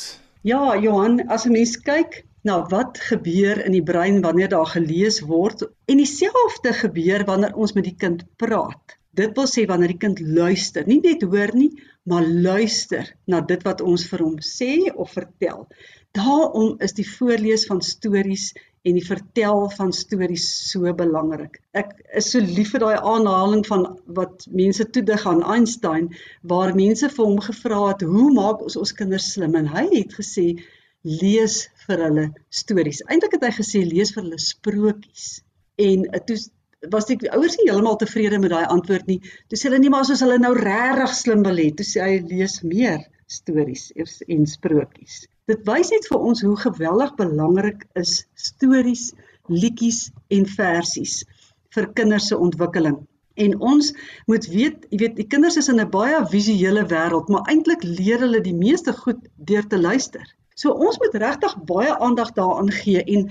Ja, 0.47 0.76
Johan, 0.78 1.25
as 1.26 1.47
'n 1.47 1.52
mens 1.52 1.75
kyk 1.83 2.23
na 2.47 2.61
wat 2.71 3.00
gebeur 3.02 3.59
in 3.66 3.75
die 3.75 3.83
brein 3.83 4.23
wanneer 4.23 4.49
daar 4.49 4.71
gelees 4.71 5.18
word 5.26 5.66
en 5.90 5.97
dieselfde 5.97 6.73
gebeur 6.73 7.25
wanneer 7.26 7.54
ons 7.54 7.75
met 7.75 7.85
die 7.85 7.97
kind 7.99 8.23
praat. 8.37 8.95
Dit 9.11 9.35
wil 9.35 9.50
sê 9.50 9.66
wanneer 9.66 9.88
die 9.88 10.04
kind 10.07 10.21
luister, 10.21 10.87
nie 10.87 11.00
net 11.02 11.23
hoor 11.23 11.50
nie, 11.54 11.73
maar 12.04 12.23
luister 12.23 13.11
na 13.26 13.40
dit 13.40 13.62
wat 13.66 13.80
ons 13.80 14.07
vir 14.07 14.23
hom 14.23 14.38
sê 14.38 14.95
of 14.95 15.11
vertel. 15.18 15.66
Daarom 16.14 16.76
is 16.78 16.95
die 16.95 17.09
voorlees 17.09 17.66
van 17.66 17.83
stories 17.83 18.54
en 18.88 18.97
die 18.97 19.04
vertel 19.04 19.66
van 19.76 19.92
stories 19.92 20.47
so 20.71 20.92
belangrik. 20.97 21.59
Ek 21.76 21.92
is 22.21 22.30
so 22.33 22.40
lief 22.40 22.73
vir 22.75 22.85
daai 22.85 22.97
aanhaling 23.12 23.64
van 23.68 23.87
wat 24.18 24.47
mense 24.61 24.87
toedig 24.95 25.26
aan 25.28 25.45
Einstein 25.57 26.09
waar 26.52 26.75
mense 26.78 27.11
vir 27.14 27.25
hom 27.25 27.40
gevra 27.45 27.80
het 27.90 28.04
hoe 28.09 28.28
maak 28.35 28.64
ons 28.64 28.78
ons 28.80 28.95
kinders 29.00 29.33
slim 29.35 29.59
en 29.61 29.68
hy 29.75 29.87
het 29.92 30.14
gesê 30.21 30.47
lees 31.09 31.59
vir 31.87 32.04
hulle 32.07 32.26
stories. 32.50 33.02
Eintlik 33.09 33.37
het 33.38 33.49
hy 33.49 33.52
gesê 33.59 33.85
lees 33.87 34.14
vir 34.14 34.25
hulle 34.25 34.40
sprokies. 34.42 35.28
En 35.78 36.09
uh, 36.09 36.23
toe 36.26 36.38
was 36.95 37.09
die 37.11 37.18
ouers 37.35 37.57
nie 37.59 37.68
heeltemal 37.68 37.99
tevrede 38.00 38.38
met 38.42 38.54
daai 38.54 38.66
antwoord 38.75 39.09
nie. 39.11 39.21
Toe 39.50 39.59
sê 39.59 39.68
hulle 39.68 39.80
nie 39.83 39.92
maar 39.92 40.07
as 40.07 40.23
hulle 40.25 40.38
nou 40.42 40.54
regtig 40.59 41.16
slim 41.21 41.42
wil 41.47 41.59
hê, 41.59 41.71
toe 41.75 41.87
sê 41.87 42.04
hy 42.04 42.21
lees 42.30 42.61
meer 42.62 43.02
stories 43.28 43.90
en 44.28 44.47
sprokies. 44.49 45.26
Dit 45.49 45.62
wys 45.64 45.88
net 45.95 46.07
vir 46.11 46.25
ons 46.28 46.43
hoe 46.45 46.57
geweldig 46.61 47.14
belangrik 47.17 47.85
is 47.97 48.19
stories, 48.37 49.12
liedjies 49.49 50.11
en 50.28 50.45
versies 50.45 51.23
vir 51.73 51.87
kinders 51.97 52.26
se 52.28 52.37
ontwikkeling. 52.37 52.99
En 53.40 53.55
ons 53.71 53.88
moet 54.28 54.49
weet, 54.52 54.85
jy 54.90 54.99
weet, 55.05 55.14
die 55.17 55.26
kinders 55.31 55.57
is 55.57 55.71
in 55.73 55.81
'n 55.81 55.88
baie 55.95 56.19
visuele 56.33 56.85
wêreld, 56.90 57.31
maar 57.33 57.49
eintlik 57.49 57.87
leer 57.87 58.21
hulle 58.26 58.43
die 58.45 58.55
meeste 58.55 58.93
goed 58.93 59.25
deur 59.37 59.64
te 59.67 59.81
luister. 59.81 60.26
So 60.55 60.75
ons 60.75 60.99
moet 60.99 61.14
regtig 61.23 61.57
baie 61.64 61.97
aandag 61.97 62.35
daaraan 62.37 62.71
gee 62.83 63.02
en 63.05 63.31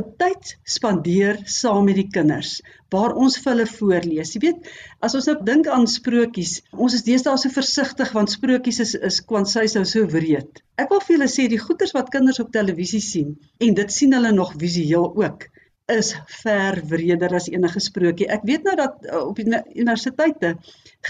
tyd 0.00 0.54
spandeer 0.64 1.38
saam 1.44 1.84
met 1.84 1.98
die 2.00 2.08
kinders 2.08 2.60
waar 2.92 3.14
ons 3.16 3.38
vir 3.40 3.52
hulle 3.52 3.66
voorlees. 3.68 4.34
Jy 4.34 4.40
weet, 4.44 4.68
as 5.04 5.16
ons 5.18 5.28
nou 5.28 5.36
dink 5.44 5.68
aan 5.68 5.86
sprokies, 5.88 6.58
ons 6.72 6.96
is 6.96 7.04
deesdae 7.06 7.36
so 7.40 7.52
versigtig 7.52 8.12
want 8.16 8.32
sprokies 8.32 8.80
is 8.84 8.94
is 8.94 9.20
kwansy's 9.28 9.76
nou 9.76 9.84
so 9.88 10.08
wreed. 10.12 10.62
Ek 10.80 10.92
wil 10.92 11.02
vir 11.04 11.16
julle 11.16 11.30
sê 11.32 11.48
die 11.52 11.60
goeters 11.60 11.94
wat 11.96 12.12
kinders 12.14 12.40
op 12.40 12.52
televisie 12.52 13.02
sien 13.04 13.34
en 13.60 13.74
dit 13.80 13.92
sien 13.92 14.12
hulle 14.16 14.32
nog 14.36 14.54
visueel 14.60 15.10
ook 15.24 15.48
is 15.92 16.12
ver 16.42 16.78
wreder 16.88 17.34
as 17.34 17.48
enige 17.50 17.80
sprokie. 17.82 18.28
Ek 18.30 18.44
weet 18.48 18.64
nou 18.64 18.76
dat 18.78 19.02
uh, 19.08 19.24
op 19.26 19.38
universiteite 19.42 20.54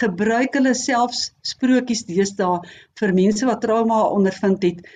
gebruik 0.00 0.56
hulle 0.58 0.74
selfs 0.78 1.30
sprokies 1.46 2.06
deesdae 2.08 2.58
vir 3.00 3.14
mense 3.14 3.46
wat 3.46 3.62
trauma 3.62 4.00
ondervind 4.16 4.64
het 4.64 4.86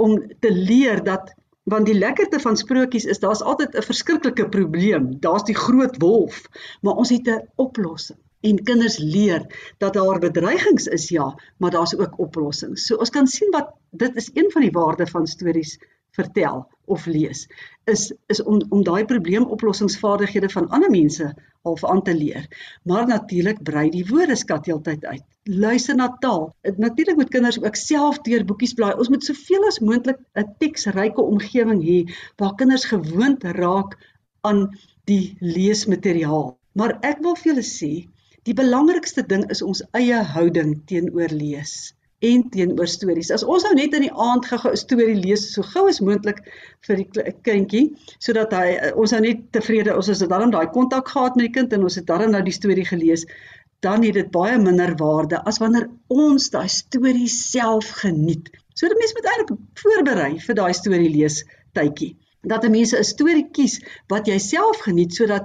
om 0.00 0.16
te 0.40 0.50
leer 0.50 1.02
dat 1.04 1.34
Want 1.64 1.86
die 1.86 1.96
lekkerte 1.96 2.40
van 2.40 2.56
sprokies 2.56 3.04
is 3.04 3.18
daar's 3.18 3.42
altyd 3.42 3.76
'n 3.76 3.82
verskriklike 3.82 4.48
probleem. 4.48 5.20
Daar's 5.20 5.44
die 5.44 5.56
groot 5.56 5.96
wolf, 6.02 6.42
maar 6.80 6.94
ons 6.94 7.10
het 7.10 7.28
'n 7.28 7.48
oplossing. 7.56 8.18
En 8.40 8.62
kinders 8.62 8.98
leer 8.98 9.46
dat 9.78 9.94
daar 9.94 10.18
bedreigings 10.18 10.86
is 10.86 11.08
ja, 11.08 11.34
maar 11.56 11.70
daar's 11.70 11.96
ook 11.96 12.18
oplossings. 12.18 12.86
So 12.86 12.96
ons 12.96 13.10
kan 13.10 13.26
sien 13.26 13.50
wat 13.50 13.72
dit 13.90 14.16
is 14.16 14.30
een 14.34 14.50
van 14.50 14.62
die 14.62 14.70
waarde 14.70 15.06
van 15.06 15.26
stories 15.26 15.78
vertel 16.10 16.68
of 16.84 17.06
lees 17.06 17.46
is 17.84 18.12
is 18.26 18.42
om 18.42 18.62
om 18.68 18.84
daai 18.84 19.04
probleemoplossingsvaardighede 19.04 20.48
van 20.48 20.68
ander 20.68 20.90
mense 20.90 21.34
half 21.62 21.84
aan 21.84 22.02
te 22.02 22.14
leer. 22.14 22.46
Maar 22.82 23.06
natuurlik 23.06 23.62
brei 23.62 23.90
die 23.90 24.06
woordeskat 24.06 24.66
heeltyd 24.66 25.04
uit. 25.04 25.24
Luister 25.44 25.94
na 25.94 26.08
taal. 26.20 26.54
Natuurlik 26.76 27.16
moet 27.16 27.28
kinders 27.28 27.58
ook 27.60 27.76
self 27.76 28.18
deur 28.24 28.44
boekies 28.48 28.72
blaai. 28.72 28.94
Ons 28.96 29.10
moet 29.12 29.24
soveel 29.24 29.66
as 29.68 29.78
moontlik 29.78 30.18
'n 30.40 30.54
teksryke 30.58 31.20
omgewing 31.20 31.82
hê 31.84 31.98
waar 32.40 32.54
kinders 32.54 32.84
gewoond 32.88 33.44
raak 33.44 33.98
aan 34.40 34.78
die 35.04 35.36
leesmateriaal. 35.40 36.56
Maar 36.72 36.96
ek 37.00 37.20
wil 37.20 37.36
vir 37.36 37.52
julle 37.52 37.66
sê, 37.68 37.92
die 38.48 38.56
belangrikste 38.56 39.26
ding 39.26 39.44
is 39.50 39.62
ons 39.62 39.84
eie 39.92 40.22
houding 40.32 40.80
teenoor 40.88 41.28
lees 41.28 41.92
en 42.24 42.48
teenoor 42.48 42.88
stories. 42.88 43.30
As 43.30 43.44
ons 43.44 43.66
nou 43.66 43.74
net 43.76 43.94
in 43.96 44.06
die 44.06 44.14
aand 44.26 44.46
gou 44.48 44.70
'n 44.70 44.76
storie 44.80 45.16
lees 45.16 45.52
so 45.52 45.62
gou 45.62 45.88
as 45.88 46.00
moontlik 46.00 46.40
vir 46.86 46.96
die 46.96 47.08
kindjie 47.48 47.84
sodat 48.18 48.52
hy 48.52 48.92
ons 48.96 49.12
nou 49.12 49.20
net 49.20 49.44
tevrede 49.52 49.96
ons 49.96 50.08
het 50.08 50.28
dan 50.28 50.50
daai 50.50 50.66
kontak 50.72 51.08
gehad 51.08 51.36
met 51.36 51.46
die 51.46 51.56
kind 51.60 51.72
en 51.72 51.82
ons 51.82 52.00
het 52.00 52.06
dan 52.06 52.30
nou 52.30 52.42
die 52.42 52.58
storie 52.60 52.84
gelees, 52.84 53.26
dan 53.86 54.04
het 54.06 54.18
dit 54.18 54.30
baie 54.34 54.58
minder 54.58 54.94
waarde 55.00 55.42
as 55.50 55.60
wanneer 55.62 55.88
ons 56.08 56.50
daai 56.50 56.68
storie 56.68 57.28
self 57.28 57.90
geniet. 58.02 58.50
So 58.74 58.90
die 58.90 59.00
mens 59.00 59.14
moet 59.16 59.30
eintlik 59.30 59.58
voorberei 59.82 60.32
vir 60.46 60.60
daai 60.60 60.72
storie 60.74 61.10
lees 61.12 61.42
tydjie 61.78 62.14
dat 62.44 62.64
'n 62.64 62.70
mens 62.70 62.92
'n 62.92 63.04
storie 63.04 63.46
kies 63.56 63.74
wat 64.12 64.26
jy 64.26 64.38
self 64.38 64.80
geniet 64.86 65.14
sodat 65.14 65.44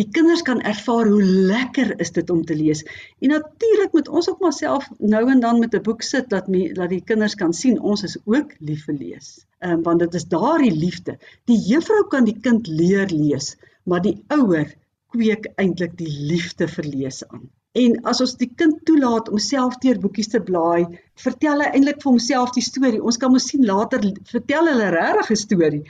die 0.00 0.08
kinders 0.16 0.42
kan 0.42 0.60
ervaar 0.72 1.06
hoe 1.12 1.22
lekker 1.22 2.00
is 2.04 2.10
dit 2.10 2.30
om 2.30 2.44
te 2.44 2.56
lees. 2.56 2.82
En 3.20 3.28
natuurlik 3.28 3.92
moet 3.92 4.08
ons 4.08 4.30
ook 4.30 4.40
maar 4.40 4.52
self 4.52 4.88
nou 4.98 5.30
en 5.30 5.40
dan 5.40 5.58
met 5.58 5.74
'n 5.74 5.82
boek 5.82 6.02
sit 6.02 6.28
dat 6.28 6.48
me, 6.48 6.72
dat 6.72 6.88
die 6.88 7.04
kinders 7.04 7.34
kan 7.34 7.52
sien 7.52 7.80
ons 7.80 8.02
is 8.02 8.16
ook 8.24 8.54
lief 8.58 8.84
vir 8.84 8.94
lees. 8.94 9.46
Ehm 9.58 9.72
um, 9.72 9.82
want 9.82 9.98
dit 9.98 10.14
is 10.14 10.24
daardie 10.24 10.74
liefde. 10.74 11.18
Die 11.44 11.58
juffrou 11.58 12.06
kan 12.08 12.24
die 12.24 12.40
kind 12.40 12.66
leer 12.66 13.06
lees, 13.06 13.56
maar 13.84 14.02
die 14.02 14.22
ouer 14.28 14.74
kweek 15.08 15.46
eintlik 15.56 15.96
die 15.98 16.12
liefde 16.32 16.68
vir 16.68 16.84
lees 16.84 17.28
aan. 17.28 17.50
En 17.78 17.92
as 18.10 18.18
ons 18.20 18.32
die 18.34 18.48
kind 18.58 18.80
toelaat 18.88 19.28
om 19.30 19.38
self 19.38 19.76
deur 19.82 19.98
boekies 20.02 20.32
te 20.32 20.40
blaai, 20.42 20.86
vertel 21.22 21.62
hy 21.62 21.68
eintlik 21.70 22.00
vir 22.02 22.10
homself 22.10 22.50
die 22.56 22.64
storie. 22.66 22.98
Ons 22.98 23.18
kan 23.22 23.30
mos 23.30 23.46
sien 23.46 23.62
later 23.66 24.02
vertel 24.32 24.70
hulle 24.72 24.88
regtig 24.94 25.30
'n 25.30 25.40
storie. 25.42 25.84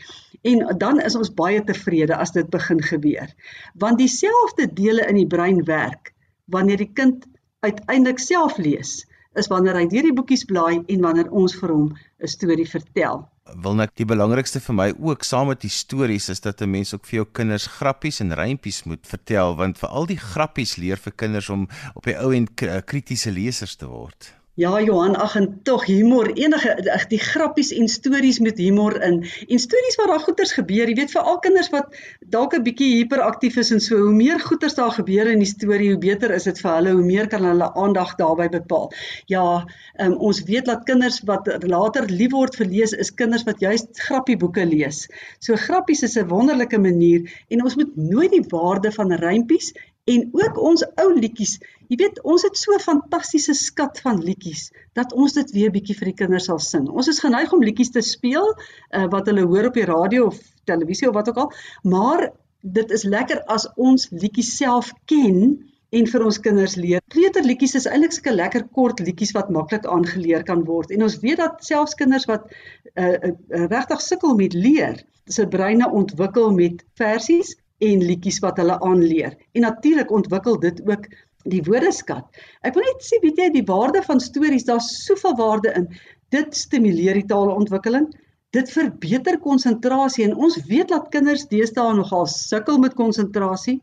En 0.44 0.66
dan 0.82 1.00
is 1.00 1.16
ons 1.16 1.32
baie 1.40 1.62
tevrede 1.64 2.16
as 2.16 2.36
dit 2.36 2.50
begin 2.50 2.82
gebeur. 2.82 3.32
Want 3.74 3.98
dieselfde 3.98 4.68
dele 4.82 5.08
in 5.08 5.16
die 5.16 5.26
brein 5.36 5.64
werk 5.64 6.12
wanneer 6.52 6.76
die 6.76 6.92
kind 6.92 7.24
uiteindelik 7.64 8.18
self 8.18 8.58
lees, 8.58 9.06
is 9.34 9.48
wanneer 9.48 9.76
hy 9.80 9.86
deur 9.86 10.02
die 10.02 10.16
boekies 10.20 10.44
blaai 10.44 10.84
en 10.86 11.00
wanneer 11.00 11.32
ons 11.32 11.54
vir 11.54 11.72
hom 11.72 11.96
'n 12.20 12.28
storie 12.28 12.68
vertel 12.68 13.24
wil 13.54 13.74
net 13.74 13.94
die 13.98 14.06
belangrikste 14.08 14.60
vir 14.60 14.74
my 14.74 14.88
ook 14.98 15.24
saam 15.26 15.50
met 15.50 15.60
die 15.64 15.72
stories 15.72 16.28
is 16.28 16.40
dat 16.40 16.62
'n 16.62 16.70
mens 16.70 16.94
ook 16.94 17.06
vir 17.06 17.16
jou 17.16 17.26
kinders 17.32 17.66
grappies 17.66 18.20
en 18.20 18.34
rympies 18.34 18.84
moet 18.84 19.06
vertel 19.06 19.56
want 19.56 19.78
vir 19.78 19.88
al 19.88 20.06
die 20.06 20.18
grappies 20.18 20.76
leer 20.76 20.96
vir 20.96 21.12
kinders 21.12 21.48
om 21.50 21.68
op 21.94 22.04
die 22.04 22.16
ou 22.18 22.34
end 22.34 22.54
kritiese 22.84 23.30
lesers 23.30 23.76
te 23.76 23.86
word. 23.86 24.39
Ja 24.60 24.76
Johan, 24.84 25.14
ag 25.16 25.38
en 25.38 25.46
tog 25.64 25.86
humor, 25.88 26.28
enige 26.36 26.74
ag 26.92 27.06
die 27.08 27.18
grappies 27.18 27.70
en 27.72 27.86
stories 27.88 28.42
met 28.44 28.58
humor 28.60 28.98
in. 29.02 29.22
En 29.48 29.58
stories 29.62 29.96
waar 29.96 30.10
daar 30.12 30.24
goeters 30.26 30.50
gebeur, 30.52 30.90
jy 30.90 30.96
weet 30.98 31.14
vir 31.14 31.28
al 31.30 31.38
kinders 31.40 31.70
wat 31.72 31.94
dalk 32.34 32.52
'n 32.58 32.66
bietjie 32.66 32.90
hiperaktief 32.98 33.56
is 33.62 33.70
en 33.72 33.80
so, 33.80 33.96
hoe 33.96 34.12
meer 34.12 34.40
goeters 34.40 34.76
daar 34.76 34.92
gebeur 34.92 35.30
in 35.32 35.40
die 35.40 35.48
storie, 35.48 35.88
hoe 35.94 36.00
beter 36.02 36.34
is 36.36 36.44
dit 36.44 36.60
vir 36.60 36.74
hulle, 36.74 36.92
hoe 36.92 37.06
meer 37.06 37.30
kan 37.32 37.44
hulle 37.44 37.70
aandag 37.72 38.12
daarbey 38.20 38.50
bepaal. 38.52 38.92
Ja, 39.32 39.64
um, 39.96 40.18
ons 40.28 40.42
weet 40.44 40.68
dat 40.68 40.84
kinders 40.84 41.22
wat 41.24 41.48
later 41.64 42.04
lief 42.12 42.36
word 42.36 42.56
vir 42.60 42.66
lees 42.66 42.92
is 42.92 43.14
kinders 43.14 43.48
wat 43.48 43.60
juist 43.64 43.88
grappieboeke 43.96 44.66
lees. 44.66 45.06
So 45.38 45.56
grappies 45.56 46.02
is 46.02 46.18
'n 46.18 46.28
wonderlike 46.28 46.78
manier 46.78 47.24
en 47.48 47.64
ons 47.64 47.76
moet 47.76 47.96
nooit 47.96 48.30
die 48.30 48.44
waarde 48.52 48.92
van 48.92 49.12
rympies 49.12 49.72
en 50.10 50.26
ook 50.32 50.58
ons 50.58 50.84
ou 51.02 51.08
liedjies. 51.14 51.58
Jy 51.90 51.98
weet, 52.02 52.20
ons 52.22 52.42
het 52.46 52.58
so 52.58 52.74
'n 52.74 52.82
fantastiese 52.82 53.54
skat 53.54 54.00
van 54.04 54.18
liedjies 54.22 54.70
dat 54.98 55.12
ons 55.12 55.32
dit 55.32 55.50
weer 55.56 55.70
bietjie 55.70 55.96
vir 55.98 56.10
die 56.12 56.18
kinders 56.22 56.46
sal 56.50 56.58
sing. 56.58 56.88
Ons 56.88 57.08
is 57.08 57.22
geneig 57.22 57.52
om 57.52 57.62
liedjies 57.62 57.90
te 57.90 58.02
speel 58.02 58.46
uh, 58.54 59.06
wat 59.10 59.26
hulle 59.26 59.46
hoor 59.46 59.70
op 59.70 59.74
die 59.74 59.88
radio 59.88 60.26
of 60.26 60.38
televisie 60.64 61.08
of 61.08 61.14
wat 61.14 61.28
ook 61.28 61.42
al, 61.44 61.52
maar 61.82 62.30
dit 62.62 62.90
is 62.90 63.04
lekker 63.04 63.42
as 63.46 63.66
ons 63.76 64.08
liedjies 64.10 64.56
self 64.56 64.92
ken 65.06 65.58
en 65.90 66.06
vir 66.06 66.24
ons 66.24 66.38
kinders 66.38 66.76
leer. 66.76 67.02
Kleuterliedjies 67.10 67.74
is 67.74 67.86
eintlik 67.90 68.12
sulke 68.14 68.34
lekker 68.34 68.66
kort 68.76 69.00
liedjies 69.00 69.32
wat 69.34 69.50
maklik 69.50 69.86
aangeleer 69.86 70.44
kan 70.46 70.62
word. 70.64 70.90
En 70.94 71.02
ons 71.02 71.18
weet 71.24 71.40
dat 71.42 71.64
selfs 71.66 71.96
kinders 71.98 72.28
wat 72.30 72.46
uh, 72.94 73.08
uh, 73.08 73.32
regtig 73.72 74.00
sukkel 74.04 74.36
met 74.38 74.54
leer, 74.54 75.02
se 75.26 75.46
breine 75.46 75.90
ontwikkel 75.90 76.52
met 76.54 76.84
versies 76.98 77.56
en 77.80 78.04
liedjies 78.04 78.40
wat 78.44 78.60
hulle 78.60 78.78
aanleer. 78.86 79.36
En 79.56 79.66
natuurlik 79.66 80.12
ontwikkel 80.12 80.58
dit 80.60 80.80
ook 80.88 81.06
die 81.48 81.62
woordeskat. 81.64 82.26
Ek 82.68 82.76
wil 82.76 82.84
net 82.84 83.04
sê 83.04 83.20
weet 83.24 83.38
jy 83.40 83.48
die 83.54 83.66
waarde 83.68 84.02
van 84.04 84.20
stories, 84.20 84.66
daar's 84.68 84.90
soveel 85.06 85.36
waarde 85.38 85.72
in. 85.78 85.88
Dit 86.34 86.56
stimuleer 86.56 87.16
die 87.16 87.28
taalontwikkeling. 87.30 88.10
Dit 88.52 88.70
verbeter 88.74 89.38
konsentrasie 89.40 90.26
en 90.26 90.34
ons 90.34 90.58
weet 90.68 90.90
dat 90.90 91.08
kinders 91.14 91.46
deesdae 91.48 91.94
nogal 91.94 92.26
sukkel 92.26 92.80
met 92.82 92.98
konsentrasie 92.98 93.78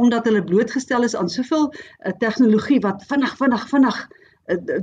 omdat 0.00 0.24
hulle 0.24 0.44
blootgestel 0.46 1.04
is 1.04 1.16
aan 1.18 1.28
soveel 1.28 1.66
uh, 1.68 2.12
tegnologie 2.22 2.78
wat 2.86 3.02
vinnig 3.10 3.34
vinnig 3.36 3.66
vinnig 3.68 3.98
Eh, 4.06 4.21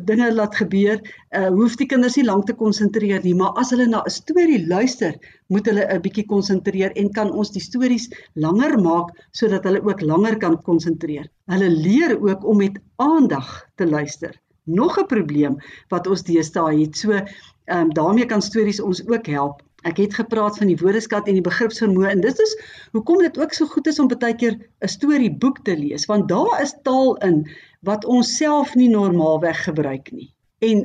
dinge 0.05 0.33
laat 0.33 0.55
gebeur, 0.55 0.99
uh 1.35 1.49
hoef 1.53 1.75
die 1.79 1.87
kinders 1.87 2.15
nie 2.15 2.25
lank 2.25 2.45
te 2.47 2.55
konsentreer 2.55 3.23
nie, 3.23 3.35
maar 3.35 3.57
as 3.59 3.71
hulle 3.73 3.87
na 3.87 4.01
'n 4.05 4.09
storie 4.09 4.67
luister, 4.67 5.15
moet 5.49 5.65
hulle 5.65 5.85
'n 5.85 6.01
bietjie 6.01 6.25
konsentreer 6.25 6.91
en 6.95 7.11
kan 7.11 7.31
ons 7.31 7.51
die 7.51 7.61
stories 7.61 8.09
langer 8.35 8.79
maak 8.79 9.11
sodat 9.31 9.63
hulle 9.63 9.81
ook 9.83 10.01
langer 10.01 10.37
kan 10.37 10.61
konsentreer. 10.63 11.27
Hulle 11.47 11.69
leer 11.69 12.19
ook 12.19 12.45
om 12.45 12.57
met 12.57 12.79
aandag 12.97 13.65
te 13.75 13.85
luister. 13.85 14.33
Nog 14.65 14.99
'n 14.99 15.05
probleem 15.05 15.57
wat 15.89 16.07
ons 16.07 16.23
deesdae 16.23 16.79
het. 16.81 16.97
So 16.97 17.11
ehm 17.11 17.79
um, 17.79 17.93
daarmee 17.93 18.25
kan 18.25 18.41
stories 18.41 18.79
ons 18.81 19.07
ook 19.07 19.25
help. 19.25 19.61
Ek 19.87 19.97
het 19.97 20.13
gepraat 20.13 20.57
van 20.57 20.67
die 20.67 20.77
woordeskat 20.77 21.27
en 21.27 21.37
die 21.37 21.45
begripsvermoë 21.45 22.09
en 22.09 22.21
dit 22.21 22.39
is 22.39 22.55
hoekom 22.91 23.21
dit 23.23 23.37
ook 23.39 23.53
so 23.53 23.65
goed 23.65 23.87
is 23.87 23.99
om 23.99 24.07
baie 24.11 24.35
keer 24.35 24.57
'n 24.57 24.87
storieboek 24.87 25.63
te 25.63 25.77
lees 25.77 26.05
want 26.05 26.27
daar 26.27 26.61
is 26.61 26.75
taal 26.83 27.15
in 27.17 27.47
wat 27.87 28.05
ons 28.05 28.35
self 28.37 28.75
nie 28.75 28.89
normaalweg 28.91 29.63
gebruik 29.63 30.11
nie. 30.11 30.29
En 30.59 30.81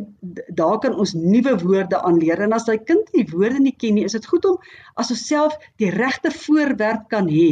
daar 0.55 0.79
kan 0.79 0.95
ons 1.03 1.17
nuwe 1.19 1.57
woorde 1.59 1.99
aanleer 2.07 2.45
en 2.45 2.55
as 2.55 2.67
daai 2.69 2.79
kind 2.87 3.09
die 3.17 3.25
woorde 3.33 3.59
nie 3.59 3.75
ken 3.75 3.97
nie, 3.99 4.05
is 4.07 4.15
dit 4.15 4.27
goed 4.31 4.45
om 4.47 4.59
as 5.03 5.11
ons 5.11 5.25
self 5.27 5.57
die 5.83 5.91
regte 5.91 6.31
voorwerp 6.31 7.09
kan 7.11 7.27
hê 7.27 7.49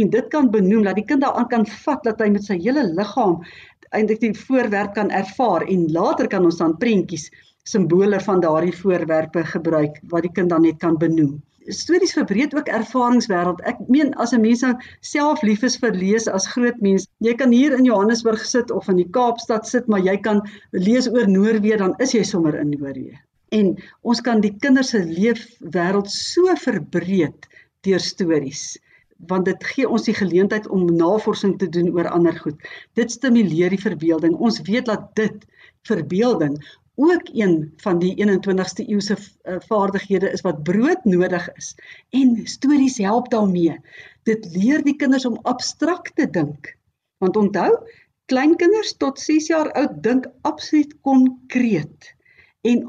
en 0.00 0.12
dit 0.14 0.30
kan 0.32 0.48
benoem 0.52 0.86
dat 0.88 0.96
die 0.96 1.04
kind 1.04 1.20
daaraan 1.24 1.50
kan 1.52 1.66
vat 1.84 2.08
dat 2.08 2.22
hy 2.24 2.30
met 2.32 2.48
sy 2.48 2.56
hele 2.62 2.86
liggaam 2.96 3.42
eintlik 3.92 4.22
die 4.24 4.32
voorwerp 4.46 4.94
kan 4.96 5.12
ervaar 5.14 5.66
en 5.68 5.84
later 5.92 6.30
kan 6.32 6.48
ons 6.48 6.62
dan 6.62 6.78
prentjies 6.80 7.28
simbole 7.68 8.20
van 8.24 8.40
daardie 8.40 8.74
voorwerpe 8.80 9.44
gebruik 9.52 10.00
wat 10.12 10.24
die 10.24 10.32
kind 10.32 10.54
dan 10.54 10.64
net 10.64 10.80
kan 10.80 10.96
benoem 11.02 11.36
stories 11.72 12.12
verbreek 12.12 12.54
ook 12.56 12.68
ervaringswêreld. 12.68 13.60
Ek 13.66 13.78
meen 13.88 14.14
as 14.14 14.32
'n 14.32 14.40
mens 14.40 14.62
nou 14.62 14.74
self 15.00 15.42
lief 15.42 15.62
is 15.62 15.76
vir 15.76 15.92
lees 15.92 16.28
as 16.28 16.46
groot 16.46 16.80
mens, 16.80 17.06
jy 17.18 17.34
kan 17.34 17.52
hier 17.52 17.72
in 17.72 17.84
Johannesburg 17.84 18.44
sit 18.44 18.70
of 18.70 18.88
in 18.88 18.96
die 18.96 19.10
Kaapstad 19.10 19.66
sit, 19.66 19.86
maar 19.86 20.00
jy 20.00 20.16
kan 20.16 20.42
lees 20.72 21.08
oor 21.08 21.28
Noorwe, 21.28 21.76
dan 21.76 21.94
is 21.98 22.12
jy 22.12 22.22
sommer 22.22 22.54
in 22.54 22.70
Noorwe. 22.70 23.18
En 23.52 23.76
ons 24.02 24.20
kan 24.20 24.40
die 24.40 24.56
kinders 24.60 24.90
se 24.90 24.98
leefwêreld 24.98 26.10
so 26.10 26.54
verbreek 26.56 27.46
deur 27.82 28.00
stories 28.00 28.78
want 29.30 29.46
dit 29.48 29.64
gee 29.64 29.88
ons 29.88 30.04
die 30.04 30.14
geleentheid 30.14 30.66
om 30.68 30.84
navorsing 30.92 31.58
te 31.58 31.68
doen 31.72 31.88
oor 31.94 32.08
ander 32.12 32.36
goed. 32.36 32.56
Dit 32.94 33.14
stimuleer 33.14 33.72
die 33.72 33.80
verbeelding. 33.80 34.34
Ons 34.36 34.60
weet 34.68 34.90
dat 34.90 35.08
dit 35.16 35.46
verbeelding 35.88 36.58
ook 36.96 37.28
een 37.32 37.72
van 37.84 37.98
die 37.98 38.14
21ste 38.16 38.84
eeuse 38.86 39.16
eh, 39.16 39.56
vaardighede 39.68 40.30
is 40.30 40.40
wat 40.40 40.62
brood 40.62 41.04
nodig 41.04 41.48
is 41.54 41.74
en 42.10 42.40
stories 42.44 42.98
help 42.98 43.30
daarmee. 43.30 43.78
Dit 44.22 44.48
leer 44.52 44.82
die 44.82 44.96
kinders 44.96 45.26
om 45.26 45.38
abstrakt 45.42 46.16
te 46.16 46.30
dink. 46.30 46.76
Want 47.18 47.36
onthou, 47.36 47.70
kleinkinders 48.24 48.96
tot 48.96 49.20
6 49.20 49.46
jaar 49.46 49.72
oud 49.72 50.02
dink 50.02 50.26
absoluut 50.40 50.96
konkreet. 51.00 52.14
En 52.66 52.82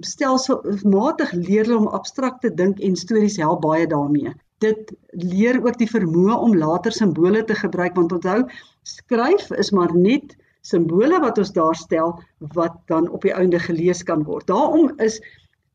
stelselmatig 0.00 1.32
leer 1.32 1.64
hulle 1.68 1.78
om 1.78 1.92
abstrakt 1.94 2.40
te 2.40 2.54
dink 2.54 2.80
en 2.80 2.96
stories 2.96 3.36
help 3.36 3.62
baie 3.62 3.86
daarmee. 3.86 4.32
Dit 4.58 4.92
leer 5.10 5.60
ook 5.62 5.78
die 5.78 5.90
vermoë 5.90 6.38
om 6.38 6.56
later 6.56 6.92
simbole 6.92 7.44
te 7.44 7.54
gebruik 7.54 7.94
want 7.94 8.12
onthou, 8.12 8.42
skryf 8.82 9.50
is 9.50 9.70
maar 9.70 9.94
net 9.96 10.36
simbole 10.62 11.18
wat 11.22 11.38
ons 11.42 11.52
daar 11.52 11.76
stel 11.78 12.14
wat 12.56 12.76
dan 12.90 13.08
op 13.10 13.22
die 13.26 13.34
einde 13.34 13.58
gelees 13.58 14.02
kan 14.02 14.22
word. 14.24 14.46
Daarom 14.46 14.92
is 15.02 15.20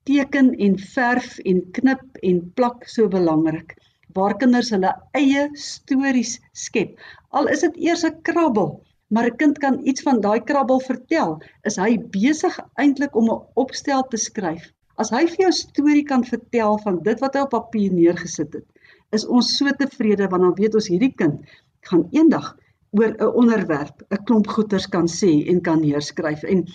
teken 0.08 0.54
en 0.56 0.78
verf 0.80 1.38
en 1.44 1.62
knip 1.76 2.22
en 2.24 2.42
plak 2.56 2.88
so 2.88 3.08
belangrik 3.12 3.76
waar 4.16 4.38
kinders 4.42 4.72
hulle 4.74 4.92
eie 5.20 5.48
stories 5.60 6.38
skep. 6.58 6.96
Al 7.38 7.50
is 7.54 7.62
dit 7.66 7.76
eers 7.90 8.06
'n 8.08 8.22
krabbel, 8.30 8.72
maar 9.14 9.28
'n 9.28 9.38
kind 9.42 9.60
kan 9.60 9.80
iets 9.84 10.02
van 10.02 10.22
daai 10.22 10.40
krabbel 10.40 10.80
vertel, 10.80 11.38
is 11.64 11.78
hy 11.78 11.98
besig 12.16 12.60
eintlik 12.76 13.16
om 13.16 13.30
'n 13.30 13.44
opstel 13.56 14.04
te 14.10 14.18
skryf. 14.18 14.72
As 14.98 15.12
hy 15.12 15.28
vir 15.28 15.38
jou 15.46 15.52
storie 15.52 16.04
kan 16.04 16.24
vertel 16.24 16.78
van 16.86 17.04
dit 17.04 17.20
wat 17.20 17.36
hy 17.36 17.42
op 17.42 17.50
papier 17.50 17.92
neergesit 17.94 18.54
het, 18.54 18.66
is 19.12 19.26
ons 19.26 19.58
so 19.58 19.70
tevrede 19.78 20.28
want 20.28 20.42
dan 20.42 20.56
weet 20.56 20.76
ons 20.76 20.88
hierdie 20.88 21.14
kind 21.14 21.46
gaan 21.82 22.08
eendag 22.12 22.56
oor 22.92 23.12
'n 23.14 23.34
onderwerp 23.42 24.04
'n 24.10 24.24
klomp 24.24 24.48
goeters 24.48 24.88
kan 24.88 25.08
sê 25.08 25.32
en 25.52 25.62
kan 25.62 25.82
neerskryf. 25.82 26.44
En 26.44 26.66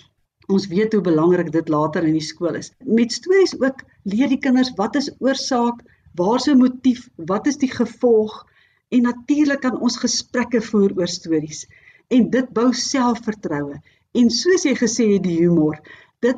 ons 0.47 0.67
weet 0.67 0.93
hoe 0.93 1.01
belangrik 1.01 1.51
dit 1.51 1.69
later 1.69 2.03
in 2.03 2.13
die 2.13 2.27
skool 2.31 2.55
is. 2.55 2.71
Met 2.83 3.11
stories 3.11 3.55
ook 3.59 3.83
leer 4.03 4.27
die 4.27 4.39
kinders 4.39 4.73
wat 4.75 4.95
is 4.95 5.11
oorsaak, 5.19 5.81
waar 6.15 6.41
'n 6.47 6.57
motief, 6.57 7.09
wat 7.15 7.47
is 7.47 7.57
die 7.57 7.71
gevolg? 7.71 8.45
En 8.89 9.01
natuurlik 9.01 9.61
kan 9.61 9.79
ons 9.79 9.97
gesprekke 9.97 10.61
voer 10.61 10.91
oor 10.95 11.07
stories. 11.07 11.67
En 12.07 12.29
dit 12.29 12.53
bou 12.53 12.73
selfvertroue. 12.73 13.81
En 14.13 14.29
soos 14.29 14.63
jy 14.63 14.75
gesê 14.75 15.13
het 15.13 15.23
die 15.23 15.39
humor, 15.39 15.79
dit 16.19 16.37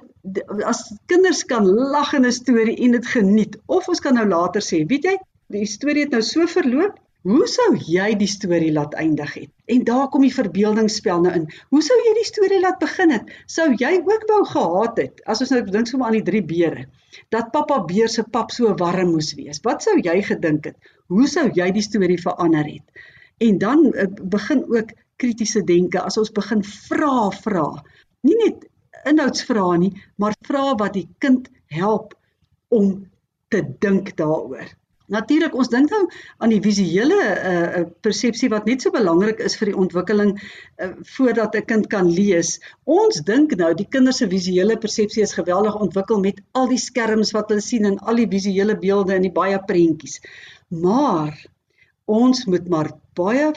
as 0.64 0.94
kinders 1.06 1.44
kan 1.44 1.66
lag 1.66 2.14
in 2.14 2.26
'n 2.26 2.32
storie 2.32 2.78
en 2.78 2.92
dit 2.92 3.08
geniet. 3.08 3.58
Of 3.66 3.88
ons 3.88 4.00
kan 4.00 4.14
nou 4.14 4.28
later 4.28 4.62
sê, 4.62 4.86
weet 4.88 5.04
jy, 5.04 5.18
die 5.48 5.66
storie 5.66 6.04
het 6.04 6.12
nou 6.12 6.22
so 6.22 6.48
verloop 6.48 7.00
Hoe 7.26 7.48
sou 7.50 7.72
jy 7.82 8.12
die 8.20 8.30
storie 8.30 8.70
laat 8.70 8.94
eindig 9.02 9.32
het? 9.34 9.52
En 9.74 9.82
daar 9.88 10.12
kom 10.14 10.22
die 10.22 10.34
verbeeldingsspel 10.34 11.24
nou 11.24 11.32
in. 11.34 11.48
Hoe 11.74 11.82
sou 11.82 11.96
jy 11.98 12.12
die 12.20 12.28
storie 12.28 12.60
laat 12.62 12.78
begin 12.84 13.16
het? 13.16 13.32
Sou 13.50 13.66
jy 13.82 13.96
ook 13.98 14.28
wou 14.30 14.44
gehad 14.52 15.02
het 15.02 15.24
as 15.26 15.42
ons 15.42 15.54
nou 15.56 15.64
dink 15.74 15.90
sommer 15.90 16.12
aan 16.12 16.20
die 16.20 16.28
drie 16.28 16.44
beere, 16.46 16.84
dat 17.34 17.50
pappa 17.56 17.80
beer 17.90 18.14
se 18.14 18.28
pap 18.38 18.54
so 18.54 18.76
warm 18.78 19.16
moes 19.16 19.32
wees? 19.40 19.64
Wat 19.66 19.82
sou 19.82 19.96
jy 19.98 20.20
gedink 20.30 20.70
het? 20.70 20.94
Hoe 21.10 21.26
sou 21.32 21.48
jy 21.50 21.72
die 21.74 21.86
storie 21.88 22.20
verander 22.22 22.70
het? 22.70 23.10
En 23.42 23.58
dan 23.58 23.84
uh, 23.90 24.06
begin 24.38 24.62
ook 24.70 24.94
kritiese 25.18 25.66
denke 25.66 26.06
as 26.06 26.22
ons 26.22 26.30
begin 26.36 26.62
vra 26.62 27.32
vra. 27.42 27.68
Nie 28.22 28.38
net 28.44 28.70
inhoudsvrae 29.10 29.82
nie, 29.82 29.94
maar 30.22 30.38
vra 30.46 30.76
wat 30.78 30.94
die 30.94 31.08
kind 31.26 31.50
help 31.74 32.14
om 32.70 33.00
te 33.50 33.66
dink 33.82 34.14
daaroor. 34.22 34.70
Natuurlik, 35.08 35.54
ons 35.54 35.70
dink 35.70 35.91
nou 35.94 36.02
aan 36.41 36.54
die 36.54 36.62
visuele 36.63 37.18
uh 37.52 37.84
persepsie 38.06 38.50
wat 38.50 38.65
net 38.70 38.82
so 38.82 38.94
belangrik 38.94 39.41
is 39.46 39.58
vir 39.60 39.70
die 39.72 39.78
ontwikkeling 39.78 40.34
uh, 40.38 40.91
voordat 41.15 41.56
'n 41.56 41.65
kind 41.72 41.88
kan 41.88 42.10
lees. 42.10 42.60
Ons 42.86 43.22
dink 43.26 43.56
nou 43.60 43.74
die 43.74 43.88
kinders 43.89 44.18
se 44.18 44.28
visuele 44.28 44.78
persepsie 44.78 45.24
is 45.24 45.38
geweldig 45.38 45.76
ontwikkel 45.76 46.20
met 46.20 46.41
al 46.54 46.68
die 46.68 46.82
skerms 46.82 47.34
wat 47.38 47.50
hulle 47.54 47.62
sien 47.62 47.86
en 47.86 48.00
al 48.00 48.15
die 48.15 48.30
visuele 48.30 48.78
beelde 48.78 49.13
en 49.13 49.28
die 49.28 49.36
baie 49.41 49.60
prentjies. 49.68 50.22
Maar 50.70 51.34
ons 52.06 52.46
moet 52.46 52.68
maar 52.70 52.91
baie 53.18 53.52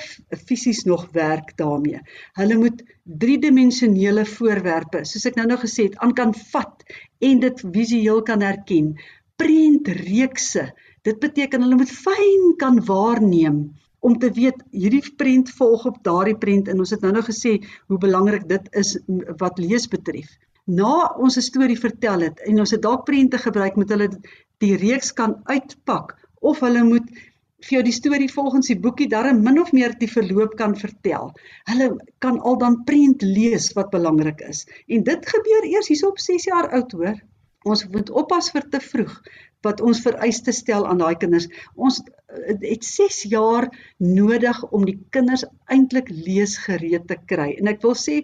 fisies 0.46 0.84
nog 0.84 1.08
werk 1.12 1.56
daarmee. 1.56 2.00
Hulle 2.38 2.56
moet 2.56 2.82
driedimensionele 3.04 4.24
voorwerpe, 4.24 5.04
soos 5.04 5.26
ek 5.28 5.36
nou 5.36 5.46
nou 5.48 5.58
gesê 5.58 5.88
het, 5.88 5.96
aan 6.04 6.14
kan 6.14 6.34
vat 6.52 6.84
en 7.24 7.40
dit 7.40 7.64
visueel 7.74 8.22
kan 8.22 8.44
herken. 8.44 8.94
Prentreekse 9.40 10.68
Dit 11.08 11.20
beteken 11.24 11.64
hulle 11.64 11.78
moet 11.80 11.92
fyn 12.04 12.50
kan 12.60 12.80
waarneem 12.84 13.60
om 14.04 14.18
te 14.22 14.28
weet 14.34 14.60
hierdie 14.70 15.02
prent 15.20 15.50
volg 15.58 15.86
op 15.90 16.02
daardie 16.06 16.36
prent 16.38 16.68
en 16.68 16.82
ons 16.84 16.92
het 16.94 17.04
nou 17.04 17.12
nou 17.16 17.24
gesê 17.26 17.54
hoe 17.88 17.98
belangrik 18.02 18.44
dit 18.50 18.68
is 18.82 18.92
wat 19.40 19.58
lees 19.62 19.88
betref. 19.90 20.28
Na 20.68 21.08
ons 21.16 21.38
'n 21.40 21.46
storie 21.46 21.78
vertel 21.80 22.26
het 22.26 22.44
en 22.50 22.60
ons 22.60 22.74
het 22.76 22.82
dalk 22.82 23.06
prente 23.08 23.38
gebruik 23.38 23.76
met 23.80 23.94
hulle 23.94 24.08
die 24.64 24.76
reeks 24.76 25.12
kan 25.20 25.40
uitpak 25.48 26.14
of 26.40 26.60
hulle 26.60 26.84
moet 26.84 27.08
vir 27.66 27.78
jou 27.78 27.82
die 27.82 27.96
storie 27.96 28.30
volgens 28.30 28.68
die 28.70 28.78
boekie 28.78 29.08
darm 29.08 29.40
min 29.42 29.58
of 29.60 29.72
meer 29.72 29.96
die 29.98 30.10
verloop 30.10 30.54
kan 30.60 30.76
vertel. 30.76 31.32
Hulle 31.70 31.88
kan 32.18 32.38
al 32.40 32.58
dan 32.58 32.84
prent 32.84 33.22
lees 33.22 33.72
wat 33.74 33.90
belangrik 33.90 34.40
is. 34.40 34.66
En 34.86 35.02
dit 35.02 35.32
gebeur 35.34 35.64
eers 35.72 35.88
hierso 35.88 36.12
op 36.12 36.20
6 36.22 36.44
jaar 36.52 36.70
oud 36.70 36.92
hoor. 36.92 37.18
Ons 37.68 37.84
moet 37.92 38.10
oppas 38.22 38.50
vir 38.54 38.66
te 38.72 38.80
vroeg 38.82 39.14
wat 39.66 39.80
ons 39.82 40.00
vereistes 40.04 40.60
stel 40.62 40.86
aan 40.86 41.00
daai 41.02 41.16
kinders. 41.18 41.48
Ons 41.74 41.98
eh, 42.04 42.54
het 42.62 42.86
6 42.86 43.24
jaar 43.32 43.66
nodig 43.98 44.60
om 44.70 44.86
die 44.86 44.98
kinders 45.14 45.44
eintlik 45.74 46.10
leesgereed 46.14 47.08
te 47.10 47.18
kry. 47.30 47.50
En 47.58 47.70
ek 47.72 47.82
wil 47.86 47.96
sê 47.98 48.20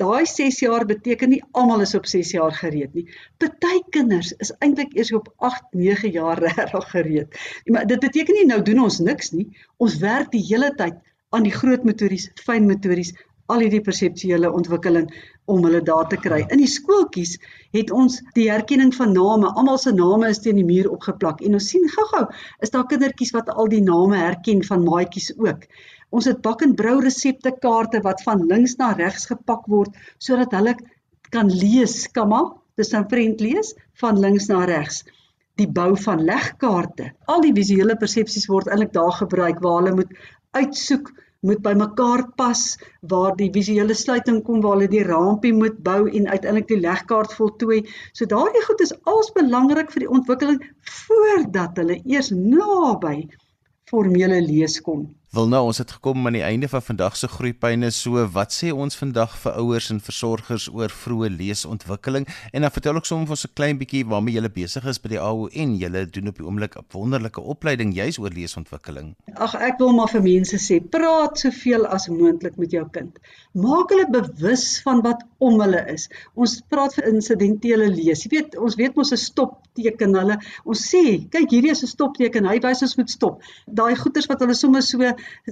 daai 0.00 0.26
6 0.28 0.60
jaar 0.60 0.84
beteken 0.88 1.32
nie 1.32 1.42
almal 1.56 1.84
is 1.86 1.94
op 1.96 2.08
6 2.10 2.34
jaar 2.36 2.52
gereed 2.52 2.92
nie. 2.98 3.06
Party 3.40 3.80
kinders 3.96 4.34
is 4.44 4.52
eintlik 4.60 4.92
eers 4.98 5.14
op 5.16 5.30
8, 5.38 5.64
9 5.72 6.12
jaar 6.18 6.42
regtig 6.48 6.90
gereed. 6.92 7.40
Maar 7.72 7.88
dit 7.88 8.02
beteken 8.04 8.40
nie 8.40 8.48
nou 8.52 8.60
doen 8.62 8.84
ons 8.84 9.00
niks 9.00 9.32
nie. 9.32 9.48
Ons 9.80 9.98
werk 10.04 10.32
die 10.34 10.44
hele 10.50 10.72
tyd 10.76 11.00
aan 11.34 11.48
die 11.48 11.54
groot 11.54 11.84
motories, 11.84 12.28
fyn 12.44 12.68
motories, 12.68 13.14
al 13.52 13.62
hierdie 13.62 13.82
perseptuele 13.84 14.50
ontwikkeling 14.50 15.08
om 15.52 15.64
hulle 15.66 15.82
daar 15.86 16.08
te 16.10 16.18
kry. 16.20 16.40
In 16.50 16.60
die 16.62 16.70
skooltjies 16.70 17.36
het 17.76 17.92
ons 17.94 18.18
die 18.38 18.48
herkenning 18.50 18.92
van 18.96 19.12
name. 19.14 19.52
Almal 19.54 19.78
se 19.78 19.92
name 19.94 20.30
is 20.32 20.42
teen 20.42 20.58
die 20.60 20.66
muur 20.66 20.90
opgeplak 20.92 21.42
en 21.46 21.58
ons 21.58 21.68
sien 21.70 21.86
gou-gou 21.92 22.24
is 22.66 22.74
daar 22.74 22.86
kindertjies 22.90 23.34
wat 23.36 23.52
al 23.54 23.70
die 23.72 23.82
name 23.84 24.18
herken 24.18 24.64
van 24.66 24.84
maatjies 24.86 25.32
ook. 25.38 25.66
Ons 26.14 26.28
het 26.30 26.42
bak 26.42 26.62
en 26.62 26.74
brou 26.78 26.98
resepte 27.02 27.52
kaarte 27.62 28.02
wat 28.04 28.22
van 28.26 28.44
links 28.50 28.76
na 28.80 28.92
regs 28.98 29.26
gepak 29.30 29.66
word 29.70 29.94
sodat 30.22 30.54
hulle 30.54 30.76
kan 31.34 31.50
lees, 31.50 32.06
kamma, 32.14 32.42
dis 32.78 32.92
dan 32.92 33.08
vriend 33.10 33.40
lees 33.42 33.72
van 34.00 34.18
links 34.22 34.46
na 34.50 34.64
regs. 34.68 35.02
Die 35.56 35.66
bou 35.66 35.94
van 35.98 36.22
legkaarte. 36.22 37.10
Al 37.32 37.42
die 37.42 37.54
visuele 37.56 37.96
persepsies 37.98 38.46
word 38.50 38.68
eintlik 38.68 38.92
daar 38.94 39.14
gebruik 39.16 39.62
waar 39.64 39.80
hulle 39.80 39.96
moet 40.02 40.12
uitsoek 40.56 41.10
moet 41.46 41.62
by 41.64 41.74
mekaar 41.78 42.24
pas 42.40 42.62
waar 43.10 43.36
die 43.38 43.50
visuele 43.54 43.94
sluiting 43.94 44.42
kom 44.46 44.62
waar 44.64 44.76
hulle 44.76 44.90
die 44.92 45.04
rampie 45.06 45.54
moet 45.54 45.78
bou 45.86 46.02
en 46.06 46.28
uiteindelik 46.28 46.68
die 46.72 46.80
legkaart 46.82 47.34
voltooi. 47.38 47.82
So 48.12 48.28
daardie 48.30 48.64
goed 48.66 48.82
is 48.84 48.94
als 49.04 49.32
belangrik 49.36 49.92
vir 49.94 50.06
die 50.06 50.12
ontwikkeling 50.18 50.62
voordat 51.02 51.78
hulle 51.82 52.00
eers 52.04 52.32
naby 52.34 53.28
formele 53.90 54.40
lees 54.42 54.80
kom. 54.82 55.06
Wil 55.34 55.48
nou 55.50 55.64
ons 55.66 55.78
het 55.82 55.90
gekom 55.90 56.28
aan 56.28 56.36
die 56.36 56.44
einde 56.46 56.68
van 56.70 56.82
vandag 56.86 57.16
se 57.18 57.26
groeipyne 57.26 57.88
so 57.90 58.22
wat 58.30 58.52
sê 58.54 58.68
ons 58.70 58.94
vandag 58.96 59.32
vir 59.42 59.56
ouers 59.58 59.88
en 59.90 59.98
versorgers 60.00 60.68
oor 60.70 60.92
vroeë 60.94 61.32
leesontwikkeling 61.34 62.28
en 62.54 62.62
dan 62.62 62.70
vertel 62.70 63.00
ek 63.00 63.08
sommer 63.08 63.26
vir 63.26 63.34
ons 63.34 63.44
'n 63.48 63.56
klein 63.58 63.80
bietjie 63.80 64.04
waarmee 64.06 64.38
jy 64.38 64.48
besig 64.54 64.86
is 64.86 65.02
by 65.02 65.08
die 65.08 65.18
AO 65.18 65.48
en 65.52 65.74
jy 65.74 65.90
doen 66.14 66.28
op 66.30 66.38
die 66.38 66.46
oomblik 66.46 66.76
'n 66.78 66.86
wonderlike 66.94 67.40
opleiding 67.40 67.92
juis 67.92 68.18
oor 68.18 68.30
leesontwikkeling. 68.30 69.16
Ag 69.34 69.54
ek 69.56 69.78
wil 69.78 69.92
maar 69.92 70.08
vir 70.08 70.22
mense 70.22 70.56
sê 70.56 70.78
praat 70.80 71.38
soveel 71.38 71.86
as 71.86 72.08
moontlik 72.08 72.56
met 72.56 72.70
jou 72.70 72.86
kind. 72.92 73.18
Maak 73.52 73.90
hulle 73.90 74.06
bewus 74.06 74.80
van 74.82 75.02
wat 75.02 75.24
om 75.38 75.60
hulle 75.60 75.84
is. 75.92 76.08
Ons 76.34 76.62
praat 76.68 76.94
vir 76.94 77.08
insidentele 77.12 77.88
lees. 77.90 78.22
Jy 78.24 78.30
weet 78.30 78.56
ons 78.56 78.76
weet 78.76 78.94
mos 78.94 79.12
'n 79.12 79.16
stopteken 79.16 80.14
hulle. 80.14 80.38
Ons 80.64 80.94
sê 80.94 81.28
kyk 81.28 81.50
hierdie 81.50 81.70
is 81.72 81.82
'n 81.82 81.86
stopteken. 81.86 82.46
Hy 82.46 82.58
wys 82.60 82.82
ons 82.82 82.96
moet 82.96 83.10
stop. 83.10 83.42
Daai 83.66 83.96
goeters 83.96 84.26
wat 84.26 84.40
hulle 84.40 84.54
sommer 84.54 84.82
so 84.82 84.98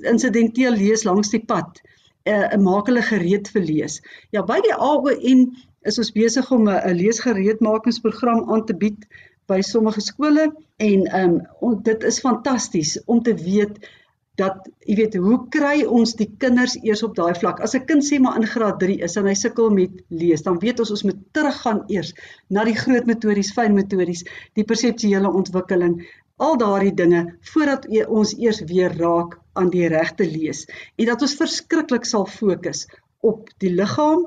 insidenteel 0.02 0.76
lees 0.78 1.04
langs 1.04 1.30
die 1.30 1.44
pad 1.44 1.80
uh, 2.28 2.56
maak 2.60 2.88
hulle 2.90 3.02
gereed 3.04 3.50
vir 3.52 3.64
lees. 3.68 4.00
Ja, 4.32 4.44
by 4.46 4.60
die 4.64 4.74
AON 4.74 5.46
is 5.84 6.00
ons 6.00 6.12
besig 6.16 6.50
om 6.52 6.68
'n 6.68 6.96
leesgereedmakingsprogram 7.00 8.48
aan 8.52 8.64
te 8.66 8.76
bied 8.76 9.04
by 9.48 9.60
sommige 9.60 10.00
skole 10.00 10.52
en 10.80 11.04
ehm 11.06 11.36
um, 11.60 11.82
dit 11.82 12.02
is 12.02 12.20
fantasties 12.20 12.96
om 13.04 13.22
te 13.22 13.34
weet 13.34 13.78
dat 14.40 14.66
jy 14.88 14.96
weet 14.98 15.14
hoe 15.22 15.36
kry 15.54 15.84
ons 15.84 16.16
die 16.18 16.30
kinders 16.42 16.74
eers 16.82 17.04
op 17.06 17.14
daai 17.14 17.34
vlak. 17.38 17.60
As 17.60 17.74
'n 17.74 17.84
kind 17.86 18.02
sê 18.02 18.18
maar 18.18 18.36
in 18.40 18.46
graad 18.46 18.80
3 18.80 18.98
is 19.06 19.16
en 19.16 19.26
hy 19.26 19.34
sukkel 19.34 19.70
met 19.70 19.90
lees, 20.08 20.42
dan 20.42 20.58
weet 20.58 20.80
ons 20.80 20.90
ons 20.90 21.04
moet 21.04 21.20
teruggaan 21.32 21.84
eers 21.86 22.14
na 22.48 22.64
die 22.64 22.74
groot 22.74 23.06
metories, 23.06 23.52
fyn 23.52 23.74
metories, 23.74 24.24
die 24.54 24.64
perseptuele 24.64 25.30
ontwikkeling, 25.30 26.02
al 26.36 26.56
daardie 26.58 26.94
dinge 26.94 27.22
voordat 27.52 27.86
ons 28.08 28.34
eers 28.38 28.60
weer 28.70 28.94
raak 28.98 29.38
aan 29.52 29.70
die 29.70 29.86
regte 29.88 30.26
lees 30.26 30.64
en 30.96 31.06
dat 31.10 31.22
ons 31.22 31.36
verskriklik 31.38 32.04
sal 32.04 32.26
fokus 32.26 32.86
op 33.24 33.48
die 33.62 33.72
liggaam, 33.72 34.26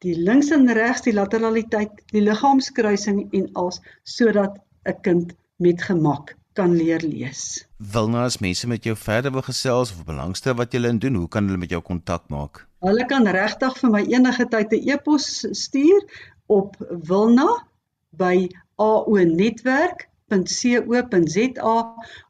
die 0.00 0.16
links 0.16 0.50
en 0.54 0.70
regs, 0.72 1.02
die 1.04 1.12
lateraliteit, 1.12 1.92
die 2.14 2.22
liggaamskruising 2.24 3.26
en 3.36 3.48
als 3.52 3.80
sodat 4.04 4.58
'n 4.86 5.00
kind 5.02 5.34
met 5.58 5.82
gemak 5.82 6.36
kan 6.52 6.72
leer 6.76 7.00
lees. 7.04 7.66
Wil 7.78 8.08
nou 8.08 8.24
as 8.24 8.38
mense 8.38 8.66
met 8.66 8.84
jou 8.84 8.96
verder 8.96 9.32
wil 9.32 9.42
gesels 9.42 9.92
of 9.92 10.04
belangstel 10.04 10.54
wat 10.54 10.72
jy 10.72 10.82
in 10.88 10.98
doen, 10.98 11.14
hoe 11.14 11.28
kan 11.28 11.46
hulle 11.46 11.58
met 11.58 11.70
jou 11.70 11.82
kontak 11.82 12.28
maak? 12.28 12.66
Hulle 12.80 13.06
kan 13.06 13.26
regtig 13.26 13.78
vir 13.78 13.90
my 13.90 14.02
enige 14.08 14.46
tyd 14.48 14.72
'n 14.72 14.88
e-pos 14.90 15.46
stuur 15.52 16.02
op 16.46 16.76
wilna 16.88 17.48
by 18.10 18.48
AO 18.76 19.16
netwerk 19.24 20.09
www.co.za 20.30 21.76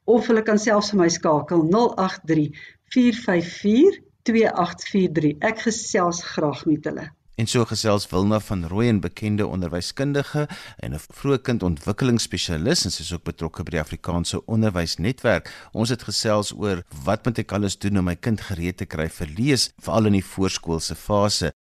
of 0.04 0.26
hulle 0.26 0.42
kan 0.42 0.58
selfs 0.58 0.90
vir 0.92 1.02
my 1.04 1.08
skakel 1.12 1.64
083 1.68 2.50
454 2.94 4.00
2843. 4.28 5.36
Ek 5.40 5.64
gesels 5.68 6.24
graag 6.34 6.66
met 6.68 6.84
hulle. 6.88 7.08
En 7.40 7.46
so 7.48 7.64
gesels 7.64 8.04
Wilna 8.10 8.36
van 8.44 8.66
Rooyen, 8.68 8.98
bekende 9.00 9.46
onderwyskundige 9.46 10.48
en 10.76 10.92
'n 10.92 10.98
vroegkindontwikkelingsspesialis 11.20 12.84
en 12.84 12.90
sy 12.90 13.00
is 13.02 13.12
ook 13.12 13.22
betrokke 13.24 13.62
by 13.62 13.70
die 13.70 13.80
Afrikaanse 13.80 14.44
Onderwysnetwerk. 14.44 15.48
Ons 15.72 15.88
het 15.88 16.02
gesels 16.02 16.52
oor 16.52 16.82
wat 17.04 17.24
moet 17.24 17.38
ek 17.38 17.52
alles 17.52 17.78
doen 17.78 17.98
om 17.98 18.04
my 18.04 18.16
kind 18.16 18.40
gereed 18.40 18.76
te 18.76 18.84
kry 18.84 19.08
vir 19.08 19.28
lees, 19.38 19.72
veral 19.78 20.06
in 20.06 20.12
die 20.12 20.24
voorskoolse 20.24 20.94
fase. 20.94 21.52